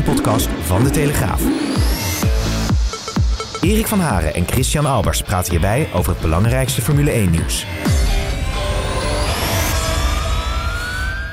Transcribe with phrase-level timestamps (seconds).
[0.00, 1.42] 1-podcast van De Telegraaf.
[3.62, 7.66] Erik van Haren en Christian Albers praten hierbij over het belangrijkste Formule 1-nieuws.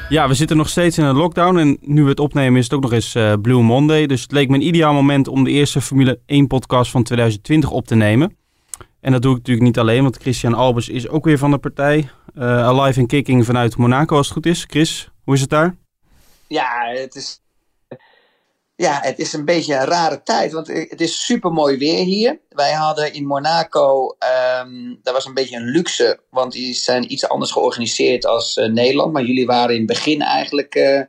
[0.09, 2.73] Ja, we zitten nog steeds in een lockdown en nu we het opnemen is het
[2.73, 4.05] ook nog eens uh, Blue Monday.
[4.05, 7.71] Dus het leek me een ideaal moment om de eerste Formule 1 podcast van 2020
[7.71, 8.37] op te nemen.
[9.01, 11.57] En dat doe ik natuurlijk niet alleen, want Christian Albers is ook weer van de
[11.57, 12.09] partij.
[12.35, 14.65] Uh, alive en kicking vanuit Monaco als het goed is.
[14.67, 15.75] Chris, hoe is het daar?
[16.47, 17.41] Ja, het is,
[18.79, 22.39] ja, het is een beetje een rare tijd, want het is super mooi weer hier.
[22.49, 24.15] Wij hadden in Monaco,
[24.61, 28.65] um, dat was een beetje een luxe, want die zijn iets anders georganiseerd als uh,
[28.65, 29.13] Nederland.
[29.13, 31.01] Maar jullie waren in het begin eigenlijk uh,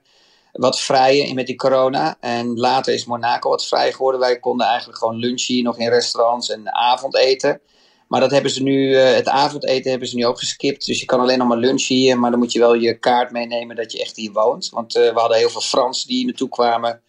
[0.53, 2.17] wat vrijer met die corona.
[2.21, 4.21] En later is Monaco wat vrij geworden.
[4.21, 7.61] Wij konden eigenlijk gewoon lunchen hier nog in restaurants en avondeten.
[8.09, 10.87] Maar dat hebben ze nu, het avondeten hebben ze nu ook geskipt.
[10.87, 12.19] Dus je kan alleen nog maar lunchen hier.
[12.19, 14.69] Maar dan moet je wel je kaart meenemen dat je echt hier woont.
[14.71, 17.03] Want we hadden heel veel Fransen die hier naartoe kwamen.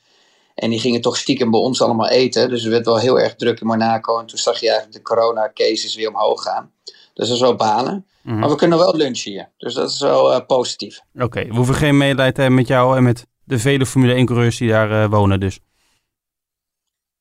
[0.55, 2.49] En die gingen toch stiekem bij ons allemaal eten.
[2.49, 4.19] Dus het werd wel heel erg druk in Monaco.
[4.19, 6.71] En toen zag je eigenlijk de corona-cases weer omhoog gaan.
[7.13, 8.05] Dus dat is wel banen.
[8.21, 8.39] Mm-hmm.
[8.39, 9.49] Maar we kunnen wel lunchen hier.
[9.57, 11.01] Dus dat is wel uh, positief.
[11.13, 14.21] Oké, okay, we hoeven geen medelijden te hebben met jou en met de vele Formule
[14.23, 15.59] 1-coureurs die daar wonen dus.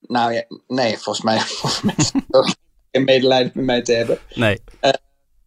[0.01, 2.55] Nou ja, nee, volgens mij, volgens mij
[2.91, 4.19] geen medelijden met mij te hebben.
[4.35, 4.61] Nee.
[4.81, 4.91] Uh,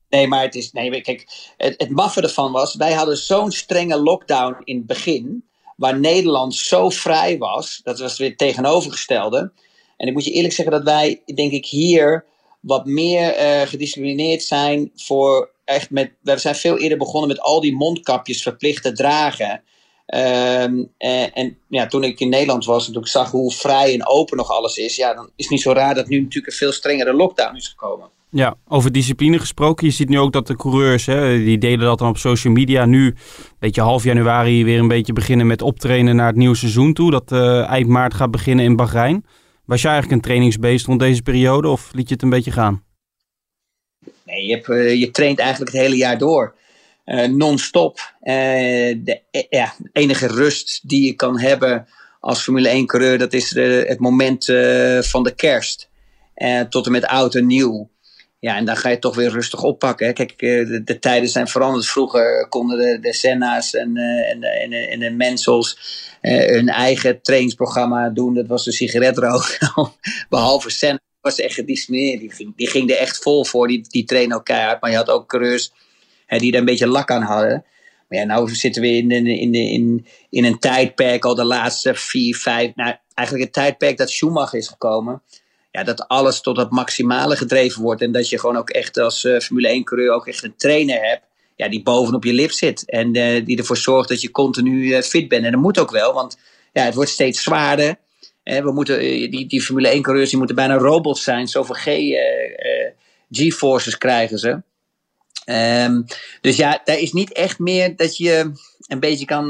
[0.09, 0.71] nee, maar het is.
[0.71, 2.75] Nee, kijk, het, het maffe ervan was.
[2.75, 5.49] Wij hadden zo'n strenge lockdown in het begin.
[5.75, 7.81] Waar Nederland zo vrij was.
[7.83, 9.51] Dat was weer het tegenovergestelde.
[9.97, 12.25] En ik moet je eerlijk zeggen dat wij, denk ik, hier
[12.59, 16.11] wat meer uh, gedisciplineerd zijn voor echt met.
[16.21, 19.63] We zijn veel eerder begonnen met al die mondkapjes verplicht te dragen.
[20.05, 20.91] En,
[21.33, 24.37] en ja, toen ik in Nederland was en toen ik zag hoe vrij en open
[24.37, 26.71] nog alles is, ja, dan is het niet zo raar dat nu natuurlijk een veel
[26.71, 28.09] strengere lockdown is gekomen.
[28.35, 29.87] Ja, over discipline gesproken.
[29.87, 32.85] Je ziet nu ook dat de coureurs, hè, die deden dat dan op social media.
[32.85, 33.15] Nu, een
[33.59, 37.11] beetje half januari, weer een beetje beginnen met optrainen naar het nieuwe seizoen toe.
[37.11, 39.25] Dat uh, eind maart gaat beginnen in Bahrein.
[39.65, 42.83] Was je eigenlijk een trainingsbeest rond deze periode of liet je het een beetje gaan?
[44.25, 46.55] Nee, je, hebt, uh, je traint eigenlijk het hele jaar door.
[47.05, 48.13] Uh, non-stop.
[48.21, 51.87] De ja, enige rust die je kan hebben
[52.19, 54.45] als Formule 1 coureur, dat is het moment
[55.05, 55.89] van de kerst.
[56.69, 57.91] tot en met oud en nieuw.
[58.43, 60.07] Ja, en dan ga je toch weer rustig oppakken.
[60.07, 60.13] Hè.
[60.13, 61.85] Kijk, de, de, tijden zijn veranderd.
[61.85, 65.77] Vroeger konden de, de Senna's en, en, de, en, de, en de Mensels
[66.21, 68.33] hun eigen trainingsprogramma doen.
[68.33, 69.57] Dat was de sigaretrook.
[70.29, 72.19] Behalve Senna was echt gedisciplineerd.
[72.19, 73.67] Die ging, die ging er echt vol voor.
[73.67, 74.47] Die, die trainen ook.
[74.47, 75.71] Maar je had ook coureurs
[76.25, 77.65] hè, die er een beetje lak aan hadden.
[78.07, 81.95] Maar ja, nou zitten we in, in, in, in, in een tijdperk al de laatste
[81.95, 82.75] vier, vijf...
[82.75, 85.21] Nou, eigenlijk het tijdperk dat Schumacher is gekomen.
[85.73, 88.01] Ja, dat alles tot het maximale gedreven wordt.
[88.01, 91.23] En dat je gewoon ook echt als uh, Formule 1-coureur ook echt een trainer hebt.
[91.55, 92.89] Ja, die bovenop je lip zit.
[92.89, 95.45] En uh, die ervoor zorgt dat je continu uh, fit bent.
[95.45, 96.37] En dat moet ook wel, want
[96.73, 97.95] ja, het wordt steeds zwaarder.
[98.43, 101.47] we moeten, die, die Formule 1-coureurs die moeten bijna robots zijn.
[101.47, 101.75] Zoveel
[103.31, 104.61] G-forces krijgen ze.
[105.45, 106.05] Um,
[106.41, 108.51] dus ja, daar is niet echt meer dat je
[108.87, 109.49] een beetje kan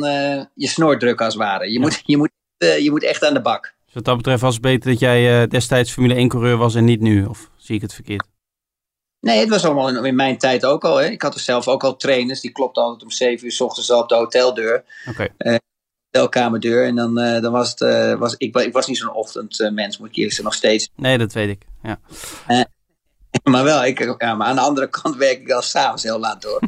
[0.55, 1.65] je snor drukken als het ware.
[1.65, 1.79] Je, ja.
[1.79, 3.73] moet, je, moet, je moet echt aan de bak.
[3.93, 6.75] Dus wat dat betreft was het beter dat jij uh, destijds Formule 1 coureur was
[6.75, 7.25] en niet nu?
[7.25, 8.27] Of zie ik het verkeerd?
[9.19, 10.97] Nee, het was allemaal in, in mijn tijd ook al.
[10.97, 11.05] Hè.
[11.05, 12.41] Ik had er zelf ook al trainers.
[12.41, 14.83] Die klopten altijd om 7 uur s ochtends al op de hoteldeur.
[15.09, 15.29] Oké.
[15.37, 15.59] Okay.
[16.11, 16.85] hotelkamerdeur.
[16.85, 18.19] En dan, dan was het...
[18.19, 20.89] was, ik, ik was niet zo'n ochtendmens, moet ik eerlijk zeggen, nog steeds.
[20.95, 21.61] Nee, dat weet ik.
[21.83, 21.99] Ja.
[23.43, 26.41] Maar wel, ik, ja, maar aan de andere kant werk ik al s'avonds heel laat
[26.41, 26.61] door.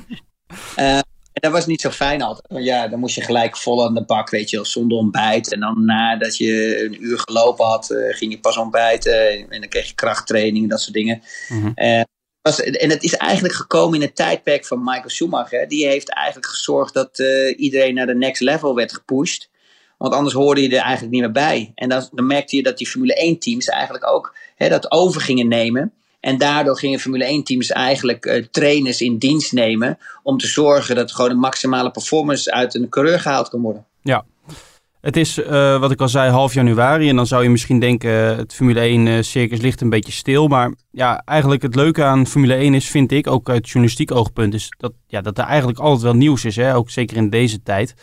[1.35, 2.47] en dat was niet zo fijn altijd.
[2.51, 5.53] Want ja, dan moest je gelijk vol aan de bak, weet je, zonder ontbijt.
[5.53, 9.29] En dan nadat je een uur gelopen had, uh, ging je pas ontbijten.
[9.49, 11.21] En dan kreeg je krachttraining, dat soort dingen.
[11.49, 11.71] Mm-hmm.
[11.75, 12.01] Uh,
[12.41, 15.67] was, en het is eigenlijk gekomen in het tijdperk van Michael Schumacher.
[15.67, 17.23] Die heeft eigenlijk gezorgd dat
[17.55, 19.49] iedereen naar de next level werd gepusht.
[19.97, 21.71] Want anders hoorde je er eigenlijk niet meer bij.
[21.75, 25.47] En dan, dan merkte je dat die Formule 1-teams eigenlijk ook hè, dat over gingen
[25.47, 25.93] nemen.
[26.25, 29.97] En daardoor gingen Formule 1-teams eigenlijk uh, trainers in dienst nemen.
[30.23, 33.85] om te zorgen dat gewoon een maximale performance uit een coureur gehaald kan worden.
[34.01, 34.25] Ja.
[35.01, 37.09] Het is, uh, wat ik al zei, half januari.
[37.09, 40.47] En dan zou je misschien denken, het Formule 1 uh, circus ligt een beetje stil.
[40.47, 44.53] Maar ja, eigenlijk het leuke aan Formule 1 is, vind ik, ook uit journalistiek oogpunt,
[44.53, 46.55] is dat, ja, dat er eigenlijk altijd wel nieuws is.
[46.55, 46.75] Hè?
[46.75, 47.93] Ook zeker in deze tijd.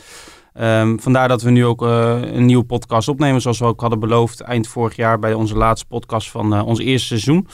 [0.52, 4.40] Ehm, vandaar dat we nu ook een nieuwe podcast opnemen, zoals we ook hadden beloofd
[4.40, 7.46] eind vorig jaar bij onze laatste podcast van ons eerste seizoen.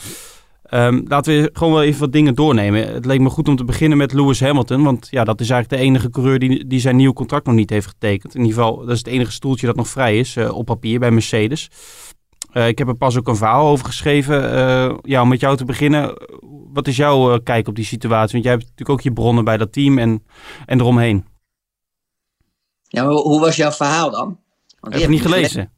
[0.73, 2.93] Um, laten we gewoon wel even wat dingen doornemen.
[2.93, 4.83] Het leek me goed om te beginnen met Lewis Hamilton.
[4.83, 7.69] Want ja, dat is eigenlijk de enige coureur die, die zijn nieuw contract nog niet
[7.69, 8.35] heeft getekend.
[8.35, 10.99] In ieder geval, dat is het enige stoeltje dat nog vrij is uh, op papier
[10.99, 11.69] bij Mercedes.
[12.53, 14.43] Uh, ik heb er pas ook een verhaal over geschreven.
[14.43, 16.17] Uh, ja, om met jou te beginnen.
[16.73, 18.31] Wat is jouw kijk op die situatie?
[18.31, 20.23] Want jij hebt natuurlijk ook je bronnen bij dat team en,
[20.65, 21.25] en eromheen.
[22.83, 24.39] Ja, hoe was jouw verhaal dan?
[24.79, 25.71] Want heb je niet gelezen.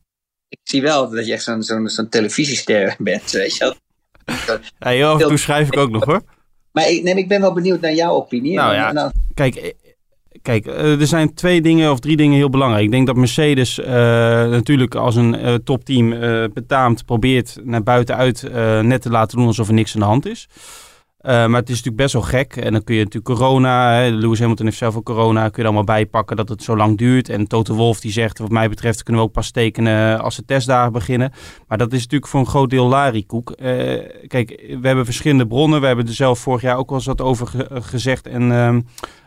[0.48, 3.76] Ik zie wel dat je echt zo'n zo'n zo'n televisiester bent, weet je wel.
[4.80, 6.22] Ja, heel af en toe schrijf ik ook nog hoor.
[6.72, 8.56] Maar ik, nee, ik ben wel benieuwd naar jouw opinie.
[8.56, 9.72] Nou ja, kijk, eh,
[10.42, 12.84] kijk er zijn twee dingen of drie dingen heel belangrijk.
[12.84, 18.44] Ik denk dat Mercedes uh, natuurlijk als een uh, topteam uh, betaamt probeert naar buitenuit
[18.84, 20.48] net te laten doen alsof er niks aan de hand is.
[21.24, 22.56] Uh, maar het is natuurlijk best wel gek.
[22.56, 25.60] En dan kun je natuurlijk corona, hè, Lewis Hamilton heeft zelf ook corona, kun je
[25.60, 27.30] er allemaal bijpakken dat het zo lang duurt.
[27.30, 30.46] En Toto Wolf die zegt, wat mij betreft kunnen we ook pas tekenen als de
[30.46, 31.32] testdagen beginnen.
[31.68, 33.50] Maar dat is natuurlijk voor een groot deel larikoek.
[33.50, 33.66] Uh,
[34.28, 35.82] kijk, we hebben verschillende bronnen.
[35.82, 38.28] We hebben er zelf vorig jaar ook wel eens wat over gezegd.
[38.28, 38.78] En uh,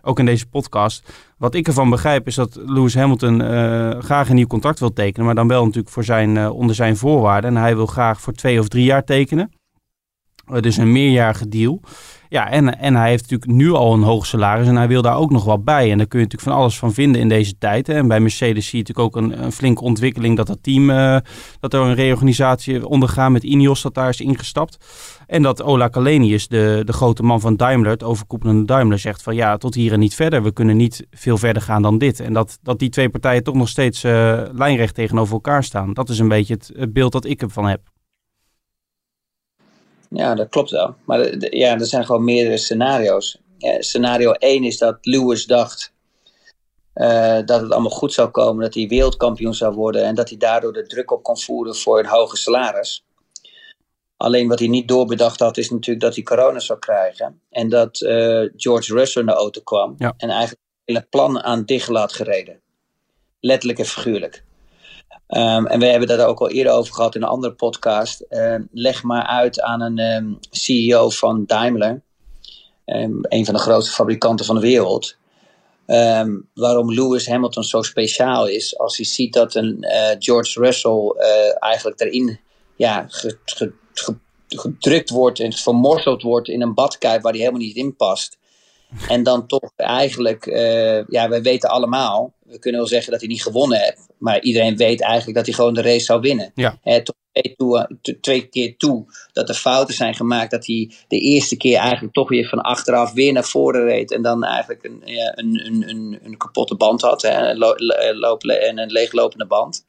[0.02, 1.12] ook in deze podcast.
[1.38, 5.26] Wat ik ervan begrijp is dat Lewis Hamilton uh, graag een nieuw contract wil tekenen.
[5.26, 7.56] Maar dan wel natuurlijk voor zijn, onder zijn voorwaarden.
[7.56, 9.50] En hij wil graag voor twee of drie jaar tekenen.
[10.61, 11.81] Dus een meerjarige deal.
[12.29, 15.17] Ja, en, en hij heeft natuurlijk nu al een hoog salaris en hij wil daar
[15.17, 15.91] ook nog wat bij.
[15.91, 17.87] En daar kun je natuurlijk van alles van vinden in deze tijd.
[17.87, 17.94] Hè.
[17.94, 21.17] En bij Mercedes zie je natuurlijk ook een, een flinke ontwikkeling dat dat team, uh,
[21.61, 24.76] dat er een reorganisatie ondergaan met Ineos dat daar is ingestapt.
[25.26, 29.35] En dat Ola Kalenius, de, de grote man van Daimler, het overkoepelende Daimler, zegt van
[29.35, 30.43] ja, tot hier en niet verder.
[30.43, 32.20] We kunnen niet veel verder gaan dan dit.
[32.20, 35.93] En dat, dat die twee partijen toch nog steeds uh, lijnrecht tegenover elkaar staan.
[35.93, 37.81] Dat is een beetje het, het beeld dat ik ervan heb.
[40.11, 40.95] Ja, dat klopt wel.
[41.06, 43.39] Maar ja, er zijn gewoon meerdere scenario's.
[43.59, 45.93] Ja, scenario 1 is dat Lewis dacht
[46.95, 50.39] uh, dat het allemaal goed zou komen, dat hij wereldkampioen zou worden en dat hij
[50.39, 53.05] daardoor de druk op kon voeren voor een hoger salaris.
[54.17, 57.41] Alleen wat hij niet doorbedacht had, is natuurlijk dat hij corona zou krijgen.
[57.51, 60.15] En dat uh, George Russell naar de auto kwam ja.
[60.17, 62.61] en eigenlijk het plan aan dicht had gereden.
[63.41, 64.45] Letterlijk en figuurlijk.
[65.29, 68.25] Um, en we hebben dat ook al eerder over gehad in een andere podcast.
[68.31, 72.03] Uh, leg maar uit aan een um, CEO van Daimler,
[72.87, 75.17] um, een van de grootste fabrikanten van de wereld,
[76.55, 78.79] waarom Lewis Hamilton zo speciaal is.
[78.79, 82.41] Als hij ziet dat een uh, George Russell uh, eigenlijk erin
[82.77, 84.17] ja, ge, ge, ge,
[84.49, 88.38] gedrukt wordt en vermorzeld wordt in een badkuip waar hij helemaal niet in past.
[89.08, 93.28] En dan toch eigenlijk, uh, ja, wij weten allemaal, we kunnen wel zeggen dat hij
[93.28, 94.06] niet gewonnen heeft.
[94.19, 96.52] Maar iedereen weet eigenlijk dat hij gewoon de race zou winnen.
[96.54, 96.78] Ja.
[97.02, 100.50] Tot twee, toe, twee keer toe dat er fouten zijn gemaakt.
[100.50, 104.12] Dat hij de eerste keer eigenlijk toch weer van achteraf weer naar voren reed.
[104.12, 107.22] En dan eigenlijk een, ja, een, een, een, een, kapotte band had.
[107.22, 107.58] Hè, een,
[108.19, 109.84] lo, een leeglopende band.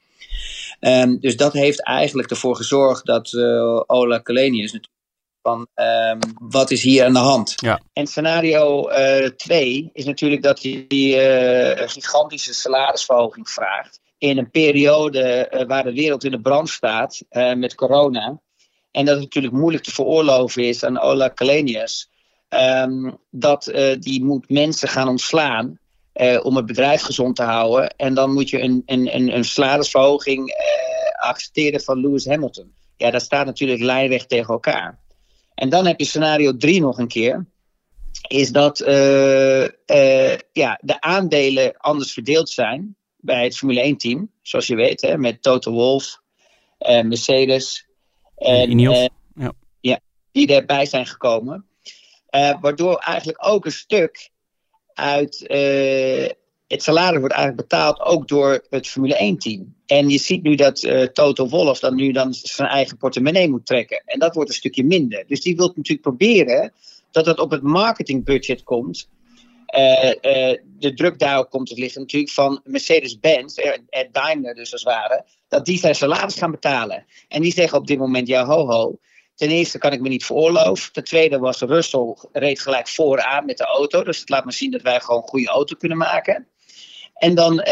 [0.80, 4.94] Um, dus dat heeft eigenlijk ervoor gezorgd dat uh, Ola Kalenius natuurlijk
[5.46, 6.20] van um,
[6.50, 7.54] wat is hier aan de hand.
[7.56, 7.80] Ja.
[7.94, 8.90] En scenario
[9.38, 14.00] 2 uh, is natuurlijk dat hij uh, een gigantische salarisverhoging vraagt.
[14.18, 17.22] In een periode uh, waar de wereld in de brand staat
[17.56, 18.40] met corona.
[18.92, 22.10] En dat het natuurlijk moeilijk te veroorloven is aan Ola Kalenius.
[22.50, 23.64] Um, dat
[24.00, 25.80] die moet mensen gaan ontslaan.
[26.42, 27.90] om het bedrijf gezond te houden.
[27.90, 30.54] En dan moet je een, een, een, een salarisverhoging
[31.20, 32.74] accepteren van Lewis Hamilton.
[32.98, 35.04] Ja, dat staat natuurlijk lijnrecht tegen elkaar.
[35.56, 37.46] En dan heb je scenario 3 nog een keer.
[38.28, 44.32] Is dat uh, uh, ja, de aandelen anders verdeeld zijn bij het Formule 1 team.
[44.42, 46.22] Zoals je weet, hè, met Toto Wolff,
[46.80, 47.88] uh, Mercedes.
[48.36, 49.10] En, ja.
[49.82, 50.00] ja.
[50.32, 51.66] die erbij zijn gekomen.
[52.62, 54.30] waardoor eigenlijk ook een stuk
[54.94, 55.46] uit
[56.68, 59.76] het salaris wordt eigenlijk betaald ook door het Formule 1-team.
[59.86, 63.66] En je ziet nu dat uh, Toto Wolff dan nu dan zijn eigen portemonnee moet
[63.66, 64.02] trekken.
[64.06, 65.24] En dat wordt een stukje minder.
[65.28, 66.74] Dus die wil natuurlijk proberen
[67.12, 69.10] dat het op het marketingbudget komt.
[69.78, 73.58] Uh, uh, de druk daarop komt te liggen natuurlijk van Mercedes-Benz,
[73.90, 77.06] en Daimler dus als het ware, dat die zijn salaris gaan betalen.
[77.28, 79.00] En die zeggen op dit moment, ja ho ho,
[79.36, 80.94] Ten eerste kan ik me niet veroorloven.
[80.94, 84.04] Ten tweede was Russell reed gelijk vooraan met de auto.
[84.04, 86.48] Dus het laat me zien dat wij gewoon een goede auto kunnen maken.
[87.16, 87.64] En dan uh,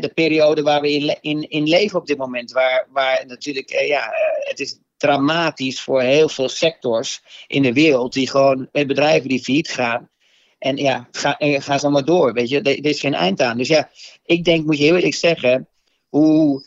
[0.00, 2.52] de periode waar we in, in, in leven op dit moment.
[2.52, 8.12] Waar, waar natuurlijk, uh, ja, het is dramatisch voor heel veel sectors in de wereld.
[8.12, 10.10] Die gewoon met bedrijven die failliet gaan.
[10.58, 12.32] En ja, ga, ga zo maar door.
[12.32, 13.56] Weet je, er is geen eind aan.
[13.56, 13.90] Dus ja,
[14.24, 15.68] ik denk, moet je heel eerlijk zeggen.
[16.08, 16.64] Hoe,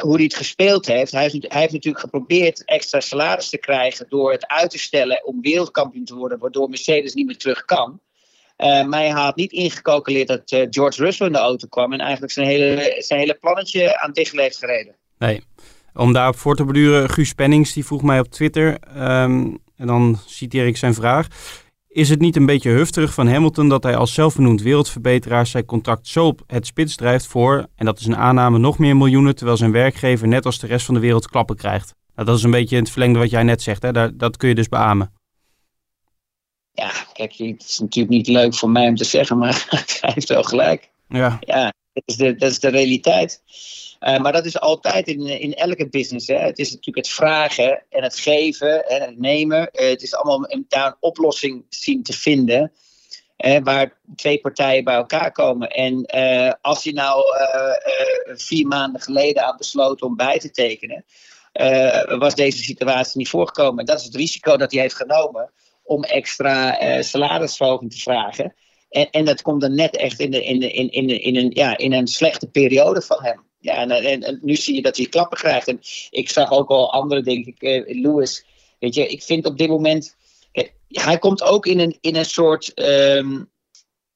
[0.00, 1.12] hoe hij het gespeeld heeft.
[1.12, 1.52] Hij, heeft.
[1.52, 4.06] hij heeft natuurlijk geprobeerd extra salaris te krijgen.
[4.08, 6.38] door het uit te stellen om wereldkampioen te worden.
[6.38, 8.00] waardoor Mercedes niet meer terug kan.
[8.56, 12.46] Maar hij had niet ingecalculeerd dat George Russell in de auto kwam en eigenlijk zijn
[12.46, 14.94] hele, zijn hele plannetje aan dicht heeft gereden.
[15.18, 15.42] Nee.
[15.94, 20.18] Om daarop voor te beduren, Guus Pennings die vroeg mij op Twitter, ehm, en dan
[20.26, 21.26] citeer ik zijn vraag.
[21.88, 26.08] Is het niet een beetje hufterig van Hamilton dat hij als zelfbenoemd wereldverbeteraar zijn contract
[26.08, 29.56] zo op het spits drijft voor, en dat is een aanname, nog meer miljoenen, terwijl
[29.56, 31.94] zijn werkgever net als de rest van de wereld klappen krijgt?
[32.14, 33.92] Nou, dat is een beetje het verlengde wat jij net zegt, hè?
[33.92, 35.12] Daar, dat kun je dus beamen.
[36.76, 39.66] Ja, kijk, het is natuurlijk niet leuk voor mij om te zeggen, maar
[40.00, 40.90] hij heeft wel gelijk.
[41.08, 43.42] Ja, ja dat, is de, dat is de realiteit.
[44.00, 46.26] Uh, maar dat is altijd in, in elke business.
[46.26, 46.38] Hè.
[46.38, 49.68] Het is natuurlijk het vragen en het geven en het nemen.
[49.72, 52.72] Uh, het is allemaal daar een oplossing zien te vinden.
[53.46, 55.70] Uh, waar twee partijen bij elkaar komen.
[55.70, 56.06] En
[56.60, 57.22] als je nou
[58.24, 61.04] vier maanden geleden had besloten om bij te tekenen,
[62.18, 63.84] was deze situatie niet voorgekomen.
[63.84, 65.50] Dat is het risico dat hij heeft genomen
[65.86, 68.54] om extra salarisverhoging te vragen.
[68.88, 71.50] En, en dat komt dan net echt in, de, in, de, in, in, in, een,
[71.54, 73.44] ja, in een slechte periode van hem.
[73.58, 75.68] Ja, en, en, nu zie je dat hij klappen krijgt.
[75.68, 78.44] En ik zag ook al andere, denk ik, uh, Lewis.
[78.78, 80.16] Weet je, ik vind op dit moment.
[80.88, 82.72] hij komt ook in een, in een soort.
[82.74, 83.50] Um,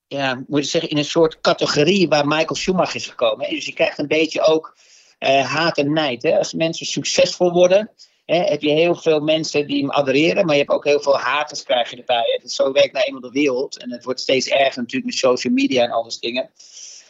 [0.07, 3.51] ja, moet je zeggen, in een soort categorie waar Michael Schumacher is gekomen.
[3.51, 4.77] Dus je krijgt een beetje ook
[5.19, 6.23] uh, haat en nijd.
[6.23, 6.39] Hè?
[6.39, 7.91] Als mensen succesvol worden,
[8.39, 11.63] heb je heel veel mensen die hem adoreren, maar je hebt ook heel veel haters
[11.63, 12.41] krijg je erbij.
[12.43, 13.79] Is zo werkt naar eenmaal de wereld.
[13.79, 16.51] En het wordt steeds erger natuurlijk met social media en al dat dingen.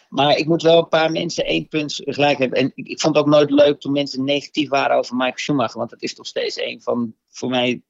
[0.09, 2.59] Maar ik moet wel een paar mensen één punt gelijk hebben.
[2.59, 5.79] En ik, ik vond het ook nooit leuk toen mensen negatief waren over Michael Schumacher.
[5.79, 7.83] Want dat is toch steeds een van, voor mij,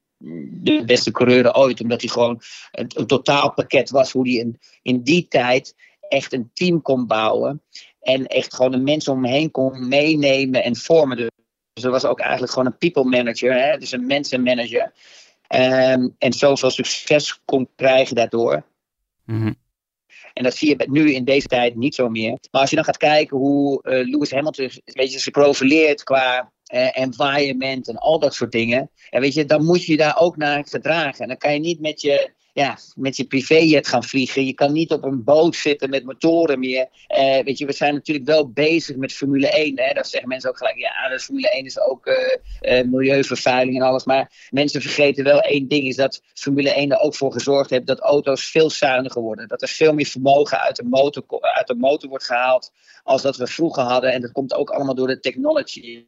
[0.63, 1.81] de beste coureuren ooit.
[1.81, 4.13] Omdat hij gewoon een, een totaalpakket was.
[4.13, 5.75] Hoe hij in, in die tijd
[6.09, 7.63] echt een team kon bouwen.
[8.01, 11.17] En echt gewoon de mensen om hem heen kon meenemen en vormen.
[11.17, 11.29] Dus
[11.73, 13.53] dat was ook eigenlijk gewoon een people manager.
[13.53, 13.79] Hè?
[13.79, 14.93] Dus een mensenmanager.
[15.55, 18.63] Um, en zoveel succes kon krijgen daardoor.
[19.25, 19.57] Mm
[20.33, 22.39] en dat zie je nu in deze tijd niet zo meer.
[22.51, 26.53] Maar als je dan gaat kijken hoe uh, Lewis Hamilton een beetje zich profileert qua
[26.75, 28.91] uh, environment en al dat soort dingen.
[29.11, 31.21] En weet je, dan moet je daar ook naar gedragen.
[31.21, 34.47] En dan kan je niet met je ja, met je privéjet gaan vliegen.
[34.47, 36.89] Je kan niet op een boot zitten met motoren meer.
[37.09, 39.81] Uh, weet je, we zijn natuurlijk wel bezig met Formule 1.
[39.81, 39.93] Hè?
[39.93, 40.79] Dat zeggen mensen ook gelijk.
[40.79, 42.15] Ja, de Formule 1 is ook uh,
[42.61, 44.05] uh, milieuvervuiling en alles.
[44.05, 45.87] Maar mensen vergeten wel één ding.
[45.87, 49.49] Is dat Formule 1 er ook voor gezorgd heeft dat auto's veel zuiniger worden.
[49.49, 52.73] Dat er veel meer vermogen uit de motor, uit de motor wordt gehaald.
[53.03, 54.13] Als dat we vroeger hadden.
[54.13, 56.07] En dat komt ook allemaal door de technology.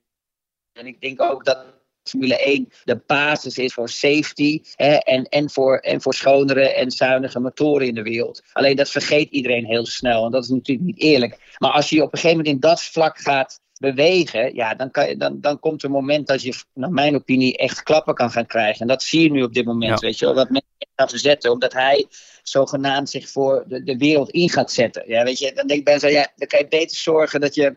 [0.73, 5.51] En ik denk ook dat Formule 1 de basis is voor safety hè, en, en,
[5.51, 8.43] voor, en voor schonere en zuinige motoren in de wereld.
[8.53, 11.55] Alleen dat vergeet iedereen heel snel en dat is natuurlijk niet eerlijk.
[11.59, 15.09] Maar als je op een gegeven moment in dat vlak gaat bewegen, ja, dan, kan
[15.09, 18.31] je, dan, dan komt er een moment dat je, naar mijn opinie, echt klappen kan
[18.31, 18.81] gaan krijgen.
[18.81, 21.51] En dat zie je nu op dit moment, weet je wel, dat mensen gaan verzetten,
[21.51, 22.07] omdat hij
[22.43, 25.03] zogenaamd zich voor de, de wereld in gaat zetten.
[25.07, 27.55] Ja, weet je, dan denk ik bij mezelf, ja, dan kan je beter zorgen dat
[27.55, 27.77] je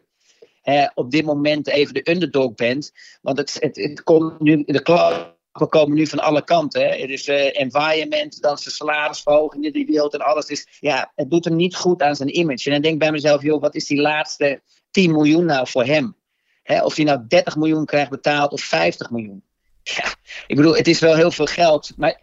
[0.93, 2.91] op dit moment even de underdog bent.
[3.21, 5.33] Want het, het, komt nu, de klappen
[5.69, 6.81] komen nu van alle kanten.
[6.81, 6.87] Hè.
[6.87, 10.45] Het is uh, environment, dan zijn salarisverhoging in die wereld en alles.
[10.45, 12.65] Dus ja, het doet hem niet goed aan zijn image.
[12.65, 15.85] En dan denk ik bij mezelf, joh, wat is die laatste 10 miljoen nou voor
[15.85, 16.15] hem?
[16.63, 19.43] Hè, of hij nou 30 miljoen krijgt betaald of 50 miljoen.
[19.83, 20.15] Ja,
[20.47, 21.91] ik bedoel, het is wel heel veel geld.
[21.97, 22.21] Maar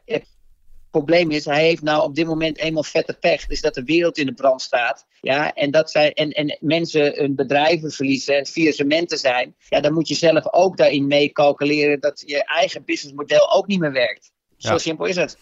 [0.92, 3.46] probleem is, hij heeft nou op dit moment eenmaal vette pech.
[3.46, 5.06] Dus dat de wereld in de brand staat.
[5.20, 9.54] Ja, en, dat zij, en, en mensen hun bedrijven verliezen en faillissementen zijn.
[9.68, 13.80] Ja, dan moet je zelf ook daarin mee calculeren dat je eigen businessmodel ook niet
[13.80, 14.32] meer werkt.
[14.56, 15.38] Zo simpel is het.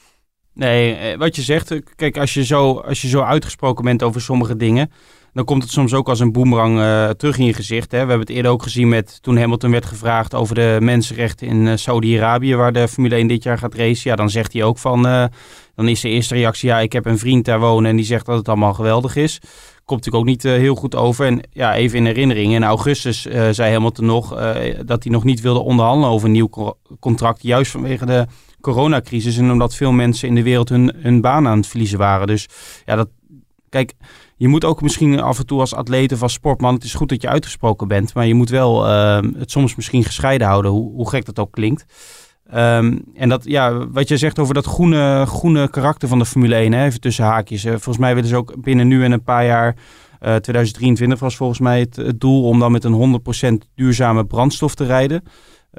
[0.54, 4.02] Nee, eh, wat je zegt, eh, kijk, als je, zo, als je zo uitgesproken bent
[4.02, 4.90] over sommige dingen,
[5.32, 7.90] dan komt het soms ook als een boemerang uh, terug in je gezicht.
[7.90, 8.02] Hè.
[8.02, 11.66] We hebben het eerder ook gezien met toen Hamilton werd gevraagd over de mensenrechten in
[11.66, 14.10] uh, Saudi-Arabië, waar de Formule 1 dit jaar gaat racen.
[14.10, 15.24] Ja, dan zegt hij ook van, uh,
[15.74, 18.26] dan is de eerste reactie, ja, ik heb een vriend daar wonen en die zegt
[18.26, 19.38] dat het allemaal geweldig is.
[19.84, 21.26] Komt natuurlijk ook niet heel goed over.
[21.26, 23.20] En ja, even in herinnering, in augustus
[23.50, 24.28] zei Hamilton nog
[24.84, 28.26] dat hij nog niet wilde onderhandelen over een nieuw contract, juist vanwege de
[28.60, 32.26] coronacrisis en omdat veel mensen in de wereld hun, hun baan aan het verliezen waren.
[32.26, 32.48] Dus
[32.84, 33.08] ja, dat,
[33.68, 33.92] kijk,
[34.40, 37.08] je moet ook misschien af en toe als atleet of als sportman, het is goed
[37.08, 40.92] dat je uitgesproken bent, maar je moet wel uh, het soms misschien gescheiden houden, hoe,
[40.92, 41.84] hoe gek dat ook klinkt.
[42.54, 46.54] Um, en dat, ja, wat je zegt over dat groene, groene karakter van de Formule
[46.54, 47.64] 1, hè, even tussen haakjes.
[47.64, 49.76] Uh, volgens mij willen ze ook binnen nu en een paar jaar,
[50.22, 53.20] uh, eh, 2023 was volgens mij het, doel om dan met een
[53.62, 55.22] 100% duurzame brandstof te rijden.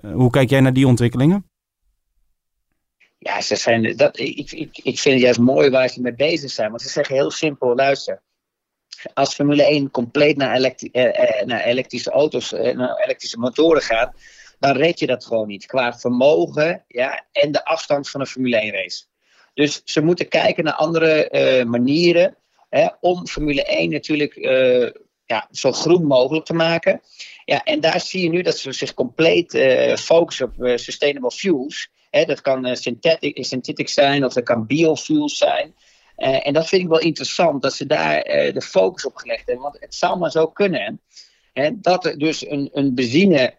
[0.06, 1.46] Uh, hoe kijk jij naar die ontwikkelingen?
[3.18, 6.52] Ja, ze zijn, dat, ik, ik, ik vind het juist mooi waar ze mee bezig
[6.52, 6.70] zijn.
[6.70, 8.22] Want ze zeggen heel simpel, luister,
[9.14, 14.14] als Formule 1 compleet eh, eh, naar elektrische auto's, eh, naar elektrische motoren gaat,
[14.60, 15.66] dan red je dat gewoon niet.
[15.66, 19.04] Qua vermogen ja, en de afstand van een Formule 1 race.
[19.54, 22.36] Dus ze moeten kijken naar andere manieren
[23.00, 24.36] om Formule 1 natuurlijk
[25.26, 27.02] ja, zo groen mogelijk te maken.
[27.46, 29.52] Ja, en daar zie je nu dat ze zich compleet
[30.00, 31.90] focussen op sustainable fuels.
[32.10, 35.76] Dat kan synthetic, synthetic zijn of dat kan biofuels zijn.
[36.22, 38.24] En dat vind ik wel interessant, dat ze daar
[38.54, 39.64] de focus op gelegd hebben.
[39.64, 41.02] Want het zou maar zo kunnen
[41.54, 43.56] hè, dat er dus een, een benzine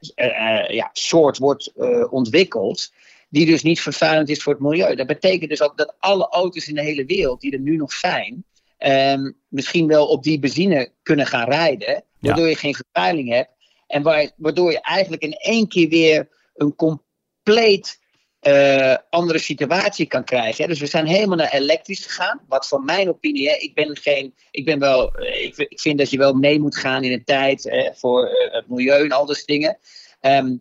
[0.68, 1.72] ja, soort wordt
[2.10, 2.92] ontwikkeld
[3.32, 4.94] die dus niet vervuilend is voor het milieu.
[4.94, 7.92] Dat betekent dus ook dat alle auto's in de hele wereld die er nu nog
[7.92, 8.44] zijn,
[8.78, 13.50] um, misschien wel op die benzine kunnen gaan rijden, waardoor je geen vervuiling hebt.
[13.86, 14.02] En
[14.36, 18.00] waardoor je eigenlijk in één keer weer een compleet
[18.42, 20.68] uh, andere situatie kan krijgen.
[20.68, 22.40] Dus we zijn helemaal naar elektrisch gegaan.
[22.48, 24.34] Wat voor mijn opinie, hè, ik ben geen.
[24.50, 25.14] Ik ben wel.
[25.14, 28.24] Eh, ik, ik vind dat je wel mee moet gaan in de tijd hè, voor
[28.24, 29.78] uh, het milieu en al dat dingen.
[30.20, 30.60] Um,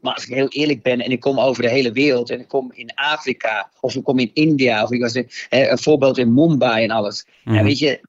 [0.00, 2.48] maar als ik heel eerlijk ben en ik kom over de hele wereld en ik
[2.48, 6.34] kom in Afrika of ik kom in India of ik was een, een voorbeeld in
[6.34, 7.26] Mumbai en alles.
[7.44, 7.54] Mm.
[7.54, 8.00] Ja, weet je,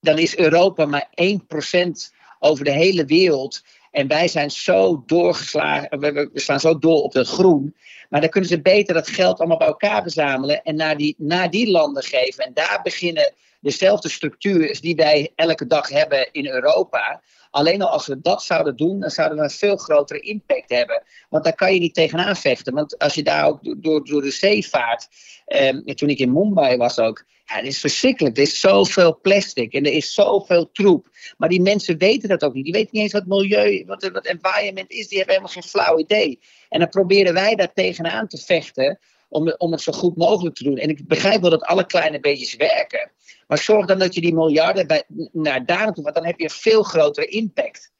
[0.00, 3.62] dan is Europa maar 1% over de hele wereld.
[3.96, 7.76] En wij zijn zo doorgeslagen, we, staan zo door op het groen.
[8.08, 11.50] Maar dan kunnen ze beter dat geld allemaal bij elkaar verzamelen en naar die, naar
[11.50, 12.44] die landen geven.
[12.44, 17.22] En daar beginnen dezelfde structuren die wij elke dag hebben in Europa.
[17.50, 21.02] Alleen al als we dat zouden doen, dan zouden we een veel grotere impact hebben.
[21.28, 22.74] Want daar kan je niet tegenaan vechten.
[22.74, 25.08] Want als je daar ook door, door de zee vaart.
[25.46, 27.24] Eh, toen ik in Mumbai was ook.
[27.46, 28.36] Het is verschrikkelijk.
[28.36, 31.08] Er is zoveel plastic en er is zoveel troep.
[31.36, 32.64] Maar die mensen weten dat ook niet.
[32.64, 35.08] Die weten niet eens wat milieu, wat, wat environment is.
[35.08, 36.40] Die hebben helemaal geen flauw idee.
[36.68, 38.98] En dan proberen wij daar tegenaan te vechten
[39.28, 40.76] om, om het zo goed mogelijk te doen.
[40.76, 43.10] En ik begrijp wel dat alle kleine beetjes werken.
[43.46, 46.44] Maar zorg dan dat je die miljarden bij, naar daar naartoe, want dan heb je
[46.44, 47.92] een veel grotere impact.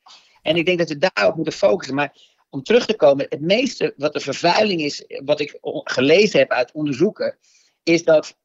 [0.43, 1.95] En ik denk dat we daarop moeten focussen.
[1.95, 2.17] Maar
[2.51, 6.73] om terug te komen, het meeste wat de vervuiling is, wat ik gelezen heb uit
[6.73, 7.39] onderzoeken,
[7.83, 8.37] is dat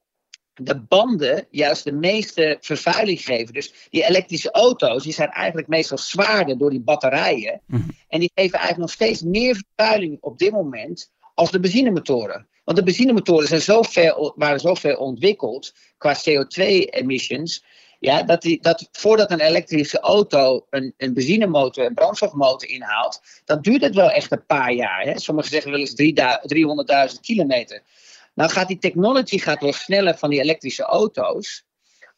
[0.63, 3.53] de banden juist de meeste vervuiling geven.
[3.53, 7.61] Dus die elektrische auto's, die zijn eigenlijk meestal zwaarder door die batterijen.
[7.65, 7.89] Mhm.
[8.07, 12.47] En die geven eigenlijk nog steeds meer vervuiling op dit moment als de benzinemotoren.
[12.63, 17.63] Want de benzinemotoren zijn zo ver, waren zo ver ontwikkeld qua CO2-emissions.
[17.99, 23.61] Ja, dat, die, dat voordat een elektrische auto een, een benzinemotor, een brandstofmotor inhaalt, dan
[23.61, 25.01] duurt het wel echt een paar jaar.
[25.01, 25.19] Hè?
[25.19, 27.81] Sommigen zeggen wel eens 300.000 kilometer.
[28.33, 31.65] Nou gaat die technology gaat wel sneller van die elektrische auto's.